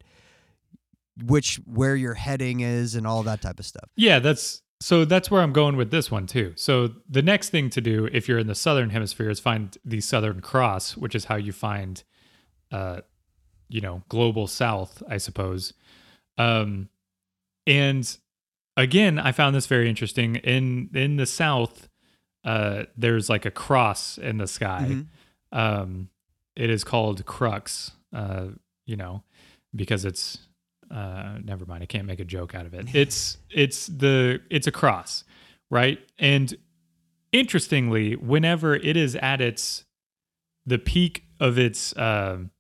[1.25, 3.91] which where your heading is and all that type of stuff.
[3.97, 6.53] yeah, that's so that's where I'm going with this one too.
[6.57, 10.01] So the next thing to do if you're in the southern hemisphere is find the
[10.01, 12.03] Southern Cross, which is how you find,
[12.73, 13.01] uh,
[13.69, 15.75] you know, global south, I suppose.
[16.39, 16.89] Um,
[17.67, 18.17] and
[18.81, 20.37] again, I found this very interesting.
[20.37, 21.89] In in the south,
[22.45, 24.89] uh, there's like a cross in the sky.
[24.91, 25.07] Mhm.
[25.53, 26.09] Um,
[26.57, 27.93] it is called crux.
[28.13, 28.49] Uh,
[28.87, 29.23] you know,
[29.75, 30.39] because it's
[30.91, 31.83] uh, never mind.
[31.83, 32.89] I can't make a joke out of it.
[32.95, 35.25] It's it's the it's a cross,
[35.71, 35.99] right?
[36.19, 36.55] And
[37.33, 39.85] interestingly, whenever it is at its
[40.67, 42.51] the peak of its um,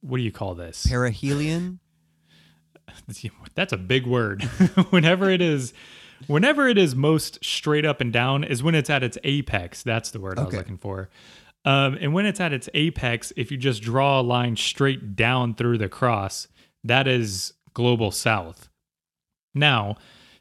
[0.00, 0.86] what do you call this?
[0.86, 1.78] Perihelion?
[3.54, 4.42] That's a big word.
[4.90, 5.72] whenever it is
[6.26, 9.82] whenever it is most straight up and down is when it's at its apex.
[9.82, 11.10] That's the word I was looking for.
[11.64, 15.54] Um, and when it's at its apex, if you just draw a line straight down
[15.54, 16.46] through the cross,
[16.82, 18.68] that is global south.
[19.54, 19.96] Now,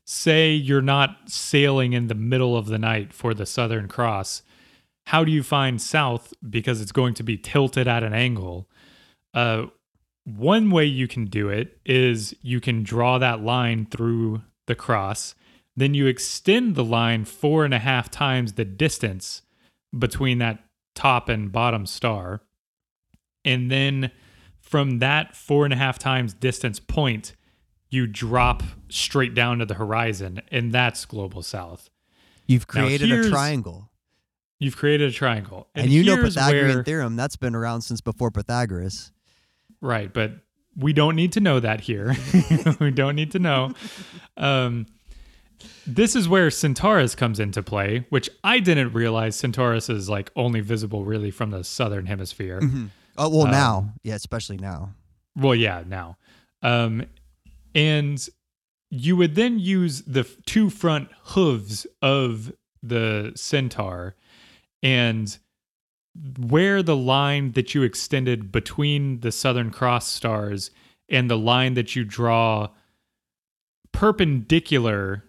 [0.06, 4.44] say you're not sailing in the middle of the night for the Southern Cross.
[5.08, 6.34] How do you find south?
[6.48, 8.70] Because it's going to be tilted at an angle.
[9.34, 9.68] Uh,
[10.26, 15.36] one way you can do it is you can draw that line through the cross.
[15.76, 19.42] Then you extend the line four and a half times the distance
[19.98, 20.64] between that
[20.96, 22.42] top and bottom star.
[23.44, 24.12] And then
[24.60, 27.34] from that four and a half times distance point,
[27.90, 31.90] you drop straight down to the horizon, and that's global south.
[32.48, 33.92] You've created a triangle.
[34.60, 35.68] You've created a triangle.
[35.76, 39.12] And, you know Pythagorean where- theorem, that's been around since before Pythagoras.
[39.84, 40.32] Right, but
[40.78, 42.16] we don't need to know that here.
[42.80, 43.74] we don't need to know.
[44.38, 44.88] Um,
[45.86, 50.62] this is where Centaurus comes into play, which I didn't realize Centaurus is like only
[50.62, 52.62] visible really from the southern hemisphere.
[53.18, 54.96] Oh well, Um, now, yeah, especially now.
[55.36, 56.18] Well, yeah, now.
[56.62, 57.06] Um,
[57.76, 58.26] and
[58.90, 64.16] you would then use the two front hooves of the centaur
[64.82, 65.38] and
[66.38, 70.70] where the line that you extended between the southern cross stars
[71.10, 72.70] and the line that you draw
[73.92, 75.24] perpendicular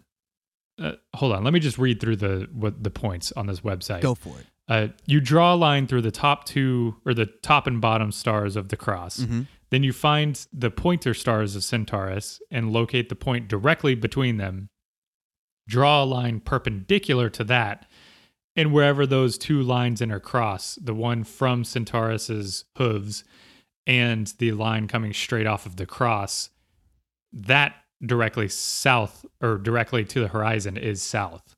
[0.83, 4.01] uh, hold on let me just read through the what the points on this website
[4.01, 4.47] Go for it.
[4.69, 8.57] uh, you draw a line through the top two or the top and bottom stars
[8.57, 9.21] of the cross.
[9.21, 9.47] Mhm.
[9.71, 14.69] Then you find the pointer stars of Centaurus and locate the point directly between them.
[15.69, 17.89] Draw a line perpendicular to that.
[18.57, 23.25] And wherever those two lines intercross, the one from Centaurus's hooves
[23.87, 26.51] and the line coming straight off of the cross,
[27.33, 27.75] that
[28.05, 31.57] directly south or directly to the horizon is south.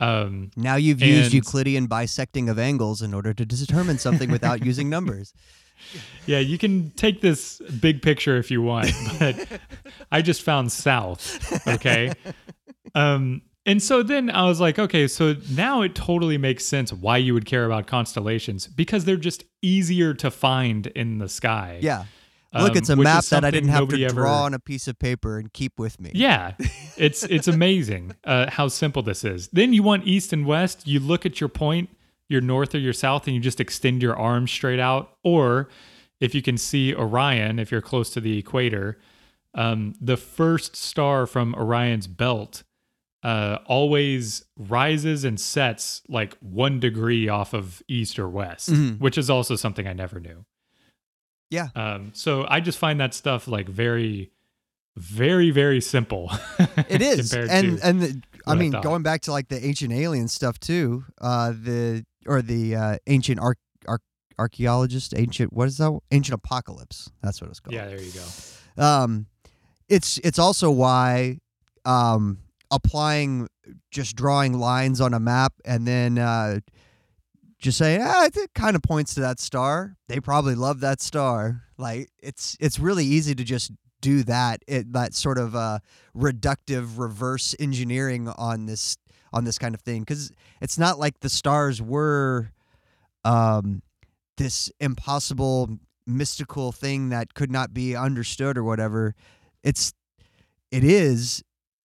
[0.00, 4.90] Um, Now you've used Euclidean bisecting of angles in order to determine something without using
[4.90, 5.32] numbers.
[6.26, 9.60] Yeah, you can take this big picture if you want, but
[10.12, 11.66] I just found south.
[11.66, 12.12] Okay.
[12.94, 17.16] Um, and so then I was like, okay, so now it totally makes sense why
[17.18, 21.78] you would care about constellations because they're just easier to find in the sky.
[21.80, 22.04] Yeah.
[22.54, 24.58] Look, Um, it's a map that I didn't have to nobody draw ever- on a
[24.58, 26.10] piece of paper and keep with me.
[26.14, 26.52] Yeah,
[26.98, 29.48] it's it's amazing uh, how simple this is.
[29.48, 30.86] Then you want east and west.
[30.86, 31.88] You look at your point,
[32.28, 35.16] your north or your south, and you just extend your arm straight out.
[35.24, 35.70] Or
[36.20, 38.98] if you can see Orion, if you're close to the equator,
[39.54, 42.64] um, the first star from Orion's belt
[43.22, 48.98] uh, always rises and sets like one degree off of east or west, Mhm.
[48.98, 50.44] which is also something I never knew.
[51.50, 51.68] Yeah.
[51.76, 54.32] Um, so I just find that stuff like very,
[54.96, 56.30] very, very simple.
[56.88, 58.08] It is, and and the,
[58.46, 62.04] I what I mean, going back to like the ancient alien stuff too, uh, the
[62.26, 64.02] or the uh, ancient arch arch
[64.38, 65.96] archaeologist, ancient what is that?
[66.10, 67.10] Ancient apocalypse.
[67.22, 67.74] That's what it's called.
[67.74, 68.82] yeah, there you go.
[68.82, 69.26] Um,
[69.88, 71.38] it's it's also why
[71.84, 72.38] um
[72.72, 73.48] applying
[73.92, 76.58] just drawing lines on a map and then uh
[77.60, 79.96] just saying ah, it kind of points to that star.
[80.08, 81.62] They probably love that star.
[81.78, 83.70] Like it's it's really easy to just
[84.00, 84.62] do that.
[84.66, 85.78] It that sort of uh
[86.16, 88.96] reductive reverse engineering on this
[89.32, 92.50] on this kind of thing because it's not like the stars were
[93.24, 93.82] um
[94.38, 99.14] this impossible mystical thing that could not be understood or whatever
[99.62, 99.94] it's
[100.72, 101.42] it is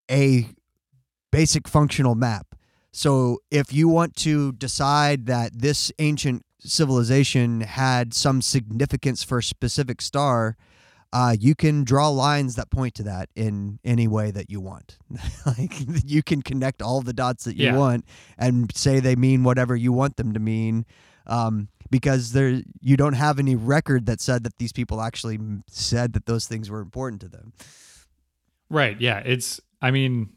[0.10, 0.48] a
[1.32, 2.48] basic functional map
[2.92, 9.44] so if you want to decide that this ancient civilization had some significance for a
[9.44, 10.56] specific star
[11.14, 14.98] uh, you can draw lines that point to that in any way that you want.
[15.46, 15.74] like
[16.04, 17.78] you can connect all the dots that you Yeah.
[17.78, 18.04] want
[18.38, 20.86] and say they mean whatever you want them to mean,
[21.26, 26.12] um, because there you don't have any record that said that these people actually said
[26.12, 27.54] that those things were important to them.
[28.70, 29.00] Right.
[29.00, 29.20] Yeah.
[29.26, 30.32] It's, I mean,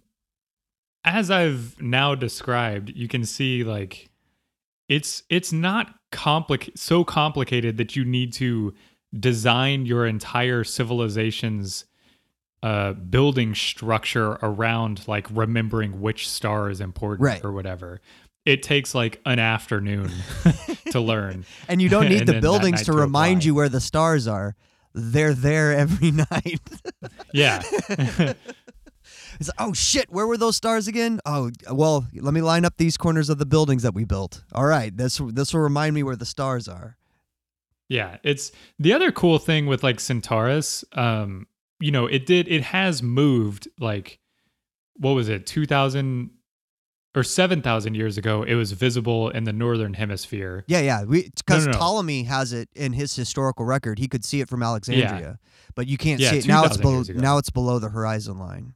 [1.05, 4.09] as I've now described, you can see like
[4.89, 8.75] it's it's not complic so complicated that you need to
[9.19, 11.85] design your entire civilization's
[12.63, 17.45] uh building structure around like remembering which star is important Right.
[17.45, 18.01] or whatever.
[18.45, 20.11] It takes like an afternoon
[20.91, 21.45] to learn.
[21.69, 24.57] And you don't need the buildings to to remind you where the stars are.
[24.93, 26.61] They're there every night.
[27.33, 27.63] Yeah.
[29.41, 31.19] It's like, oh shit, where were those stars again?
[31.25, 34.45] Oh, well, let me line up these corners of the buildings that we built.
[34.53, 36.99] All right, this this will remind me where the stars are.
[37.89, 40.85] Yeah, it's the other cool thing with like Centaurus.
[40.93, 41.47] Um,
[41.81, 44.19] you know, it did it has moved like
[44.97, 46.31] what was it, two thousand
[47.15, 48.43] or seven thousand years ago?
[48.43, 50.65] It was visible in the northern hemisphere.
[50.69, 51.79] Yeah, yeah, because no, no.
[51.79, 53.99] Ptolemy has it in his historical record.
[53.99, 55.39] He could see it from Alexandria,
[55.75, 56.67] but you can't Yeah, see it now.
[56.67, 58.75] It's below now it's below the horizon line.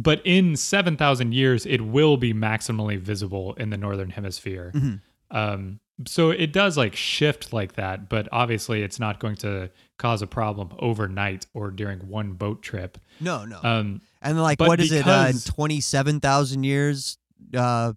[0.00, 4.70] But in seven thousand years, it will be maximally visible in the northern hemisphere.
[4.74, 5.00] Mhm.
[5.30, 10.22] Um, so it does like shift like that, but obviously it's not going to cause
[10.22, 12.96] a problem overnight or during one boat trip.
[13.18, 13.58] No, no.
[13.64, 15.04] Um, and like, what is it?
[15.08, 17.18] Uh, twenty-seven thousand years,
[17.52, 17.94] uh,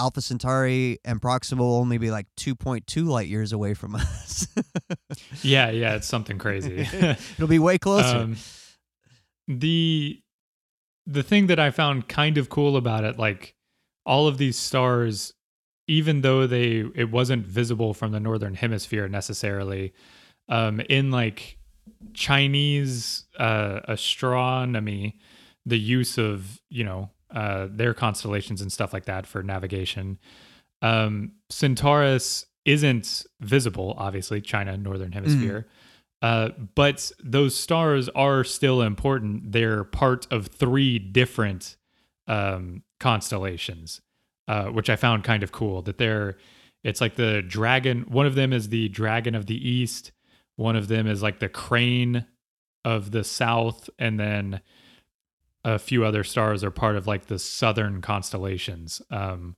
[0.00, 3.94] Alpha Centauri and Proxima will only be like two point two light years away from
[3.96, 4.48] us.
[5.42, 6.80] yeah, yeah, it's something crazy.
[6.92, 8.16] It'll be way closer.
[8.16, 8.36] Um,
[9.46, 10.20] the
[11.06, 13.54] the thing that I found kind of cool about it, like
[14.06, 15.32] all of these stars,
[15.86, 19.92] even though they it wasn't visible from the northern hemisphere necessarily,
[20.48, 21.58] um, in like
[22.14, 25.18] Chinese uh, astronomy,
[25.66, 30.18] the use of you know uh, their constellations and stuff like that for navigation,
[30.82, 33.94] um, Centaurus isn't visible.
[33.96, 35.66] Obviously, China, northern hemisphere.
[36.22, 39.52] Uh, but those stars are still important.
[39.52, 41.76] They're part of three different
[42.26, 44.00] um, constellations,
[44.46, 45.82] uh, which I found kind of cool.
[45.82, 46.36] That they're,
[46.84, 48.02] it's like the dragon.
[48.08, 50.12] One of them is the dragon of the east.
[50.56, 52.26] One of them is like the crane
[52.84, 54.60] of the south, and then
[55.64, 59.00] a few other stars are part of like the southern constellations.
[59.10, 59.56] Um,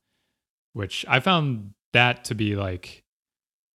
[0.73, 3.02] which I found that to be like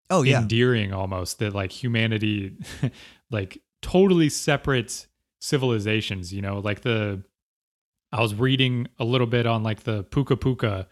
[0.10, 2.56] oh yeah, endearing almost that like humanity
[3.32, 5.08] like totally separate
[5.40, 6.60] civilizations you know?
[6.60, 7.24] Like the
[8.12, 10.88] i was reading a little bit on like the Pukapuka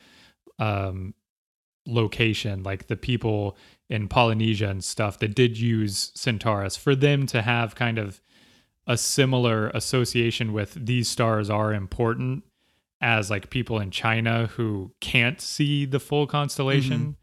[0.59, 1.13] um
[1.87, 3.57] location like the people
[3.89, 8.21] in polynesia and stuff that did use centaurus for them to have kind of
[8.87, 12.43] a similar association with these stars are important
[13.01, 17.15] as like people in china who can't see the full constellation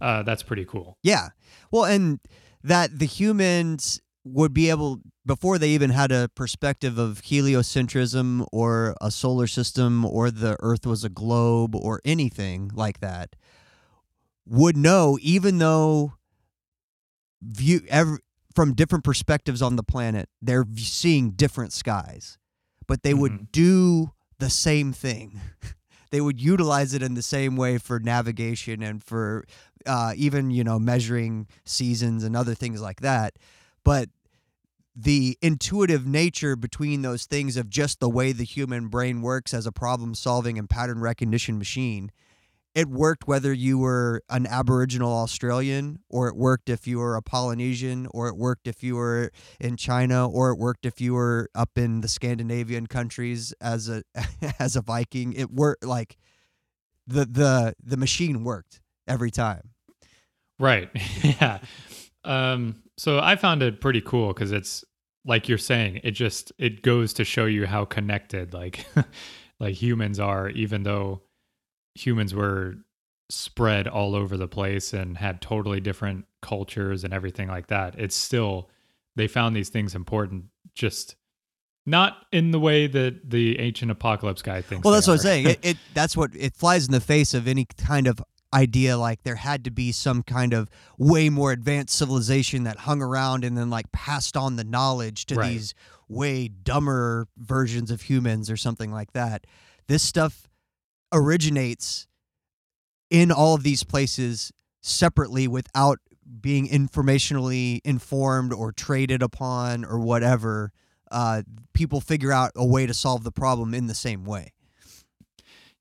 [0.00, 1.28] uh that's pretty cool Yeah.
[1.70, 2.20] Well, and
[2.62, 8.96] that the humans would be able before they even had a perspective of heliocentrism or
[9.00, 13.36] a solar system or the earth was a globe or anything like that
[14.46, 16.14] would know even though
[17.42, 18.18] view every,
[18.54, 22.38] from different perspectives on the planet they're seeing different skies
[22.86, 23.52] but they would Mhm.
[23.52, 25.40] do the same thing
[26.10, 29.44] they would utilize it in the same way for navigation and for
[29.86, 33.34] uh, even you know measuring seasons and other things like that
[33.84, 34.08] but
[34.94, 39.66] the intuitive nature between those things of just the way the human brain works as
[39.66, 42.10] a problem solving and pattern recognition machine
[42.76, 47.22] it worked whether you were an Aboriginal Australian, or it worked if you were a
[47.22, 51.48] Polynesian, or it worked if you were in China, or it worked if you were
[51.54, 54.02] up in the Scandinavian countries as a
[54.58, 55.32] as a Viking.
[55.32, 56.18] It worked like
[57.06, 59.70] the the the machine worked every time.
[60.58, 60.90] Right.
[61.22, 61.58] yeah.
[62.24, 64.84] Um, so I found it pretty cool because it's
[65.24, 68.86] like you're saying, it just it goes to show you how connected like
[69.60, 71.22] like humans are, even though
[71.94, 72.76] humans were
[73.28, 77.98] spread all over the place and had totally different cultures and everything like that.
[77.98, 78.70] It's still
[79.16, 81.16] they found these things important just
[81.86, 84.84] not in the way that the ancient apocalypse guy thinks.
[84.84, 85.46] Well, that's what I'm saying.
[85.46, 88.20] It, it that's what it flies in the face of any kind of
[88.56, 93.02] idea like there had to be some kind of way more advanced civilization that hung
[93.02, 95.50] around and then like passed on the knowledge to Right.
[95.52, 95.74] these
[96.08, 99.46] way dumber versions of humans or something like that.
[99.88, 100.48] This stuff
[101.12, 102.06] originates
[103.10, 104.52] in all of these places
[104.82, 105.98] separately without
[106.40, 110.72] being informationally informed or traded upon or whatever.
[111.10, 111.42] Uh,
[111.72, 114.52] people figure out a way to solve the problem in the same way.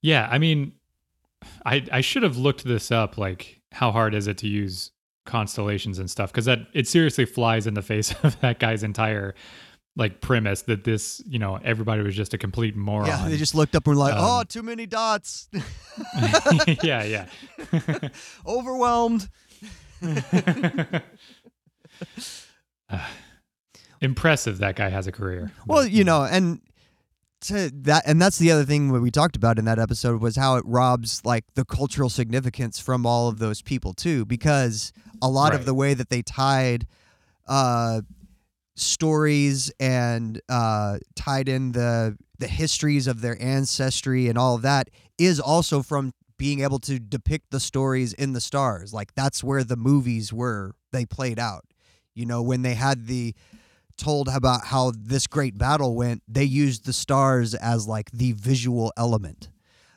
[0.01, 0.73] Yeah, I mean,
[1.65, 3.17] I I should have looked this up.
[3.17, 4.91] Like, how hard is it to use
[5.25, 6.31] constellations and stuff?
[6.31, 9.35] Because that it seriously flies in the face of that guy's entire
[9.97, 13.07] like premise that this, you know, everybody was just a complete moron.
[13.07, 15.47] Yeah, they just looked up and were like, Um, "Oh, too many dots,
[16.83, 17.27] yeah, yeah.
[18.45, 19.29] overwhelmed."
[24.01, 25.51] Impressive that guy has a career.
[25.65, 26.61] Well, you know, and
[27.41, 30.35] to that, and that's the other thing that we talked about in that episode was
[30.35, 34.91] how it robs like the cultural significance from all of those people too, because
[35.21, 36.87] a lot of the way that they tied
[37.47, 38.01] uh,
[38.75, 44.89] stories and uh, tied in the the histories of their ancestry and all of that
[45.17, 48.93] is also from being able to depict the stories in the stars.
[48.93, 51.63] Like that's where the movies were they played out.
[52.13, 53.33] You know, when they had the
[53.97, 58.91] told about how this great battle went, they used the stars as like the visual
[58.97, 59.49] element.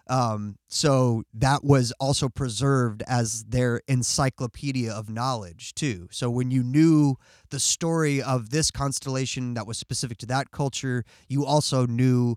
[0.09, 6.09] Um, so that was also preserved as their encyclopedia of knowledge too.
[6.11, 7.16] So when you knew
[7.51, 12.37] the story of this constellation that was specific to that culture, you also knew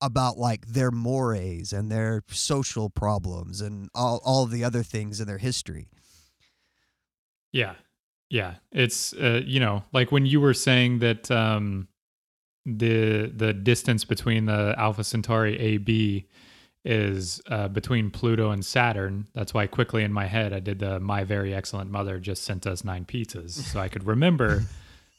[0.00, 5.28] about like their mores and their social problems and all, all the other things in
[5.28, 5.86] their history.
[7.52, 7.74] Yeah.
[8.32, 8.54] Yeah.
[8.72, 11.88] It's uh, you know, like when you were saying that um
[12.64, 16.26] the the distance between the Alpha Centauri AB
[16.84, 19.28] is uh, between Pluto and Saturn.
[19.34, 22.66] That's why quickly in my head I did the my very excellent mother just sent
[22.66, 24.62] us nine pizzas so I could remember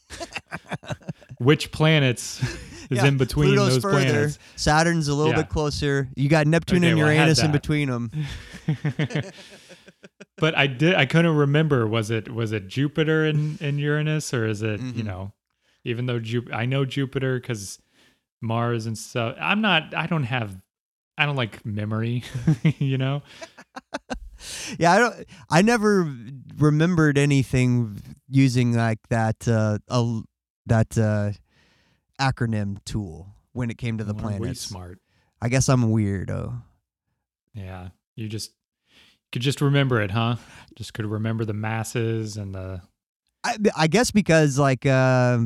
[1.37, 2.41] which planets
[2.89, 4.03] is Yeah, in between Pluto's those further.
[4.11, 4.39] planets.
[4.55, 5.41] Saturn's a little Yeah.
[5.43, 6.09] bit closer.
[6.15, 8.11] You got Neptune Okay, and well, Uranus in between them.
[10.37, 14.45] but I did I couldn't remember was it was it Jupiter and, and Uranus or
[14.47, 15.05] is it you Mhm.
[15.05, 15.33] know
[15.83, 17.79] even though Ju- I know Jupiter because
[18.41, 20.59] Mars and stuff I'm not I don't have
[21.17, 22.23] I don't like memory
[22.79, 23.21] you know
[24.77, 25.25] Yeah, I don't.
[25.49, 26.13] I never
[26.57, 30.19] remembered anything using like that uh, a,
[30.65, 31.31] that uh,
[32.19, 34.61] acronym tool when it came to the Well, way planets.
[34.61, 34.99] smart
[35.41, 36.61] I guess I'm a weirdo.
[37.53, 38.51] yeah you just
[39.33, 40.37] could just remember it huh
[40.77, 42.81] just could remember the masses and the
[43.43, 45.39] I, I guess because like uh,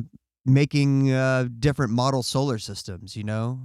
[0.46, 3.60] making uh, different model solar systems, you know,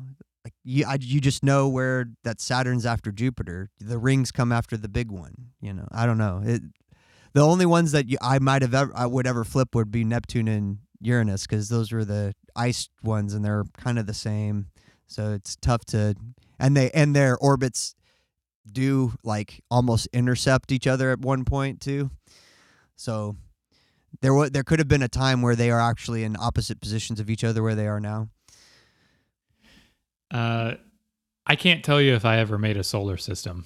[0.45, 3.71] like you I, you just know where that Saturn's after Jupiter.
[3.81, 5.35] The rings come after the big one.
[5.61, 6.43] You know, I don't know.
[6.45, 6.63] It,
[7.35, 10.05] the only ones that you, I might have ever I would ever flip would be
[10.05, 14.67] Neptune and Uranus because those were the iced ones and they're kind of the same.
[15.07, 16.15] So it's tough to
[16.59, 17.95] and they and their orbits
[18.71, 22.11] do like almost intercept each other at one point too.
[22.97, 23.37] So
[24.21, 27.19] there was there could have been a time where they are actually in opposite positions
[27.21, 28.29] of each other where they are now.
[30.31, 30.75] uh
[31.45, 33.65] I can't tell you if I ever made a solar system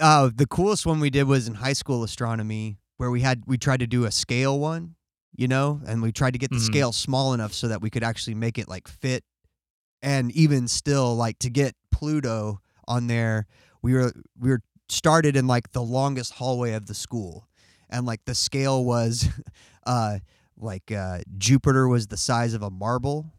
[0.00, 3.58] Uh, the coolest one we did was in high school astronomy, where we had we
[3.58, 4.94] tried to do a scale one,
[5.36, 6.66] you know, and we tried to get the Mhm.
[6.72, 9.24] scale small enough so that we could actually make it like fit,
[10.00, 13.46] and even still like to get Pluto on there,
[13.82, 17.48] we were we were started in like the longest hallway of the school,
[17.90, 19.28] and like the scale was,
[19.86, 20.18] uh,
[20.56, 23.32] like uh, Jupiter was the size of a marble,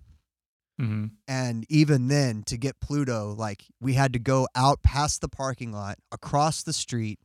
[0.77, 5.29] hmm and even then, to get Pluto, like we had to go out past the
[5.29, 7.19] parking lot, across the street,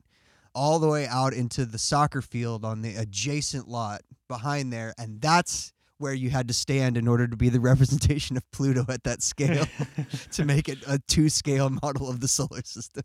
[0.55, 4.93] all the way out into the soccer field on the adjacent lot behind there.
[4.97, 8.85] And that's where you had to stand in order to be the representation of Pluto
[8.89, 9.65] at that scale
[10.31, 13.03] to make it a two scale model of the solar system.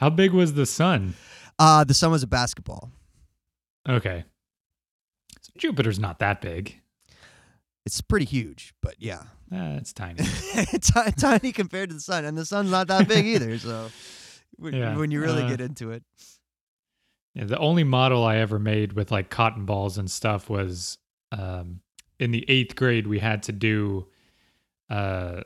[0.00, 1.14] How big was the sun?
[1.58, 2.90] Uh, the sun was a basketball.
[3.88, 4.24] Okay.
[5.40, 6.80] So Jupiter's not that big.
[7.86, 9.22] It's pretty huge, but yeah,
[9.52, 10.22] Uh, it's tiny.
[10.54, 13.58] Ti- tiny compared to the sun, and the sun's not that big either.
[13.58, 13.88] So
[14.56, 16.02] when, Yeah, when you really uh, get into it,
[17.34, 20.98] Yeah, the only model I ever made with like cotton balls and stuff was
[21.32, 21.80] um,
[22.18, 23.06] in the eighth grade.
[23.06, 24.06] We had to do,
[24.88, 25.42] uh,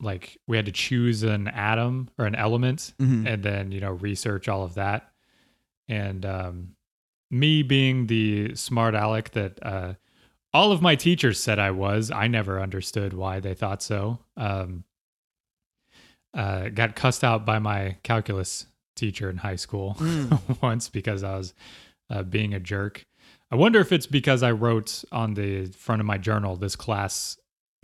[0.00, 3.26] like we had to choose an atom or an element, Mhm.
[3.26, 5.12] and then you know research all of that.
[5.88, 6.76] And um,
[7.30, 9.94] me being the smart aleck that uh,
[10.54, 14.18] all of my teachers said I was, I never understood why they thought so.
[14.36, 14.84] Um,
[16.34, 18.66] uh, got cussed out by my calculus
[18.96, 20.62] teacher in high school Mm.
[20.62, 21.54] once because I was
[22.10, 23.04] uh, being a jerk.
[23.52, 27.36] I wonder if it's because I wrote on the front of my journal, "This class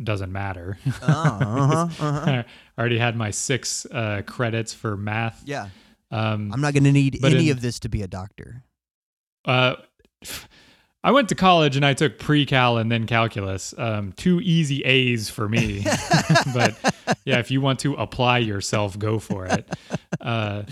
[0.02, 2.42] doesn't matter." Oh, uh-huh, uh-huh.
[2.76, 5.42] I already had my six uh, credits for math.
[5.44, 5.68] yeah,
[6.10, 8.64] Um, I'm not going to need any in- of this to be a doctor.
[9.44, 9.74] uh,
[11.04, 13.72] I went to college and I took pre-cal and then calculus.
[13.78, 15.84] Um, two easy A's for me.
[16.54, 16.76] but
[17.24, 19.68] yeah, if you want to apply yourself, go for it.
[20.20, 20.64] Uh,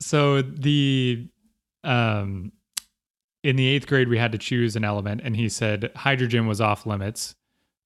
[0.00, 1.28] so the
[1.84, 2.50] um,
[3.44, 6.62] in the eighth grade, we had to choose an element, and he said hydrogen was
[6.62, 7.36] off limits.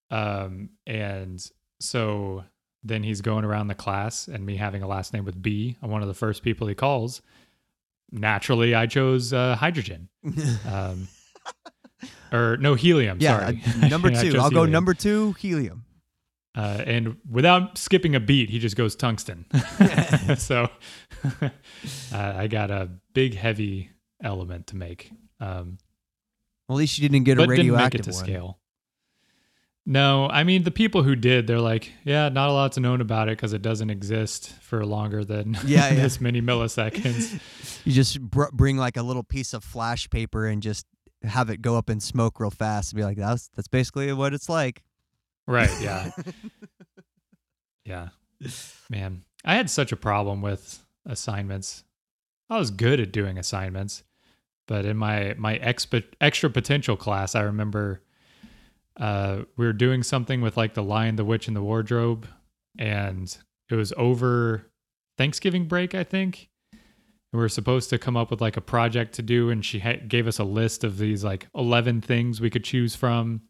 [0.08, 1.44] Um, and
[1.80, 2.44] so
[2.84, 5.90] then he's going around the class, and me having a last name with B, I'm
[5.90, 7.20] one of the first people he calls.
[8.12, 10.08] Naturally, I chose uh, hydrogen.
[10.66, 11.08] Um,
[12.32, 13.18] or no helium.
[13.20, 14.38] yeah, sorry, uh, number two.
[14.38, 15.84] I'll go number two, helium.
[16.54, 19.46] Uh, and without skipping a beat, he just goes tungsten.
[20.36, 20.68] so
[21.42, 21.48] uh,
[22.12, 23.90] I got a big, heavy
[24.22, 25.10] element to make.
[25.40, 25.78] Um,
[26.68, 28.24] Well, at least you didn't get a but didn't make radioactive it to one.
[28.24, 28.58] scale.
[29.86, 33.00] No, I mean the people who did, they're like, yeah, not a lot to known
[33.00, 35.94] about it because it doesn't exist for longer than Yeah, yeah.
[35.94, 37.40] this many milliseconds.
[37.86, 40.84] You just br- bring like a little piece of flash paper and just
[41.22, 44.34] have it go up in smoke real fast and be like, that's that's basically what
[44.34, 44.82] it's like.
[45.46, 45.70] right?
[45.80, 46.10] Yeah,
[47.84, 48.08] yeah.
[48.90, 51.84] Man, I had such a problem with assignments.
[52.50, 54.02] I was good at doing assignments,
[54.68, 58.02] but in my my exp- extra potential class, I remember
[59.00, 62.28] uh, we were doing something with like the Lion, the Witch, and the Wardrobe,
[62.78, 63.36] and
[63.68, 64.70] it was over
[65.16, 66.48] Thanksgiving break, I think.
[66.72, 69.80] And we were supposed to come up with like a project to do, and she
[69.80, 73.42] ha- gave us a list of these like eleven things we could choose from,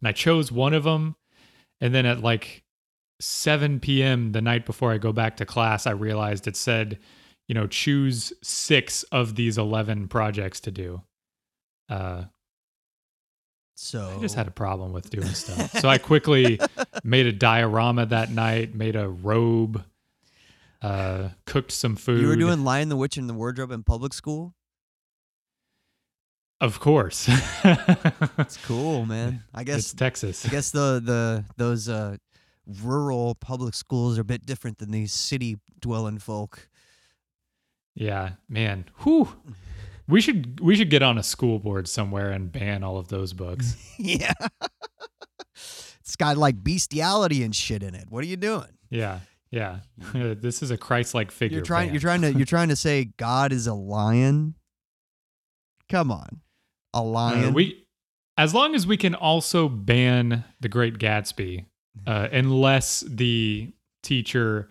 [0.00, 1.14] and I chose one of them,
[1.80, 2.64] and then at like
[3.20, 4.32] 7 p.m.
[4.32, 6.98] the night before I go back to class, I realized it said,
[7.50, 11.02] you know, choose six of these 11 projects to do.
[11.88, 12.26] Uh,
[13.74, 15.72] So I just had a problem with doing stuff.
[15.72, 16.60] So I quickly
[17.02, 19.82] made a diorama that night, made a robe,
[20.80, 22.20] uh, cooked some food.
[22.20, 24.54] you were doing Lion the Witch and the Wardrobe in public school.
[26.60, 27.28] Of course.
[27.64, 29.42] It's cool, man.
[29.52, 30.46] I it's guess Texas.
[30.46, 32.18] I guess the the those uh,
[32.84, 36.68] rural public schools are a bit different than these city dwelling folk.
[37.94, 38.84] Yeah, man.
[39.02, 39.28] Whew.
[40.08, 43.32] We should we should get on a school board somewhere and ban all of those
[43.32, 43.76] books.
[43.98, 44.32] yeah.
[45.54, 48.06] it's got like bestiality and shit in it.
[48.08, 48.66] What are you doing?
[48.90, 49.80] Yeah, yeah.
[50.14, 51.58] this is a Christ-like figure.
[51.58, 51.94] You're trying ban.
[51.94, 54.54] you're trying to you're trying to say God is a lion?
[55.88, 56.40] Come on.
[56.94, 57.54] A Uh, lion.
[57.54, 57.84] we,
[58.36, 61.66] as long as we can also ban The Great Gatsby,
[62.06, 63.72] uh, unless the
[64.02, 64.68] teacher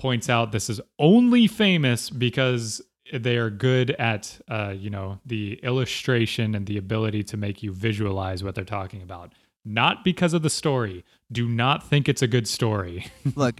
[0.00, 2.82] points out this is only famous because
[3.12, 7.72] they are good at, uh, you know, the illustration and the ability to make you
[7.72, 9.32] visualize what they're talking about,
[9.64, 11.04] not because of the story.
[11.30, 13.06] Do not think it's a good story.
[13.36, 13.56] Look,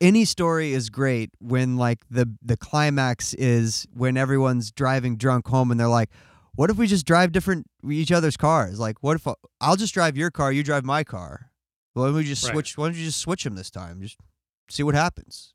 [0.00, 5.70] any story is great when like the the climax is when everyone's driving drunk home
[5.70, 6.10] and they're like,
[6.54, 8.78] "What if we just drive different each other's cars?
[8.80, 11.50] Like, what if I, I'll just drive your car, you drive my car?
[11.94, 12.52] Why don't we just Right.
[12.52, 12.78] switch?
[12.78, 14.00] Why don't you just switch them this time?
[14.00, 14.16] Just
[14.70, 15.52] see what happens."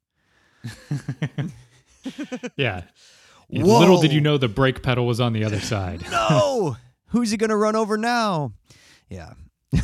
[2.57, 2.83] yeah.
[3.49, 6.03] Little did you know the brake pedal was on the other side.
[6.11, 6.77] No,
[7.09, 8.53] who's he gonna run over now?
[9.09, 9.33] Yeah.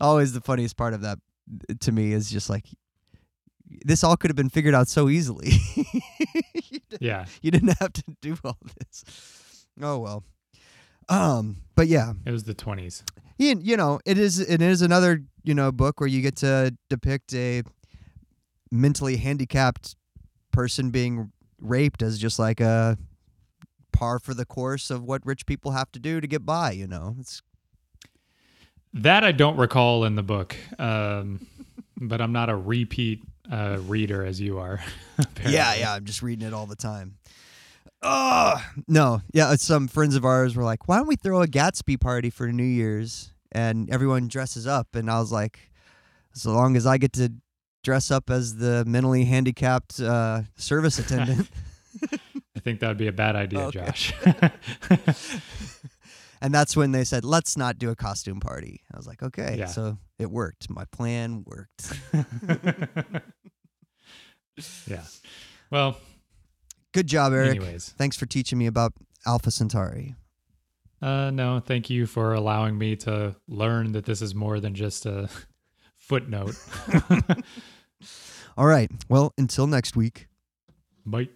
[0.00, 1.18] Always the funniest part of that
[1.80, 2.64] to me is just like
[3.84, 5.52] this all could have been figured out so easily.
[6.70, 7.26] you, Yeah.
[7.42, 9.66] you didn't have to do all this.
[9.80, 10.24] Oh well.
[11.08, 13.02] Um, but yeah, It was the 20s.
[13.36, 16.76] you, you know, it is it is another, you know, book where you get to
[16.88, 17.62] depict a
[18.70, 19.96] mentally handicapped
[20.52, 22.96] person being raped as just like a
[23.92, 26.86] par for the course of what rich people have to do to get by, you
[26.86, 27.16] know.
[27.18, 27.42] It's
[28.94, 31.46] That I don't recall in the book, um,
[32.00, 34.80] but I'm not a repeat uh, reader as you are.
[35.46, 37.18] Yeah, yeah, I'm just reading it all the time.
[38.02, 39.54] Oh no, yeah.
[39.56, 42.62] Some friends of ours were like, "Why don't we throw a Gatsby party for New
[42.62, 45.70] Year's and everyone dresses up?" And I was like,
[46.34, 47.32] "As long as I get to
[47.82, 51.48] dress up as the mentally handicapped uh, service attendant."
[52.56, 53.78] I think that would be a bad idea, Okay.
[53.86, 54.12] Josh.
[56.42, 59.56] and that's when they said, "Let's not do a costume party." I was like, "Okay."
[59.58, 59.66] Yeah.
[59.66, 60.68] So it worked.
[60.70, 61.92] My plan worked.
[64.86, 65.04] yeah.
[65.70, 65.96] Well,
[66.92, 67.50] Good job, Eric.
[67.50, 67.90] anyways.
[67.96, 68.92] Thanks for teaching me about
[69.26, 70.16] Alpha Centauri.
[71.02, 75.06] Uh, no, thank you for allowing me to learn that this is more than just
[75.06, 75.28] a
[75.96, 76.56] footnote.
[78.56, 78.90] All right.
[79.08, 80.28] Well, until next week.
[81.06, 81.28] Bye.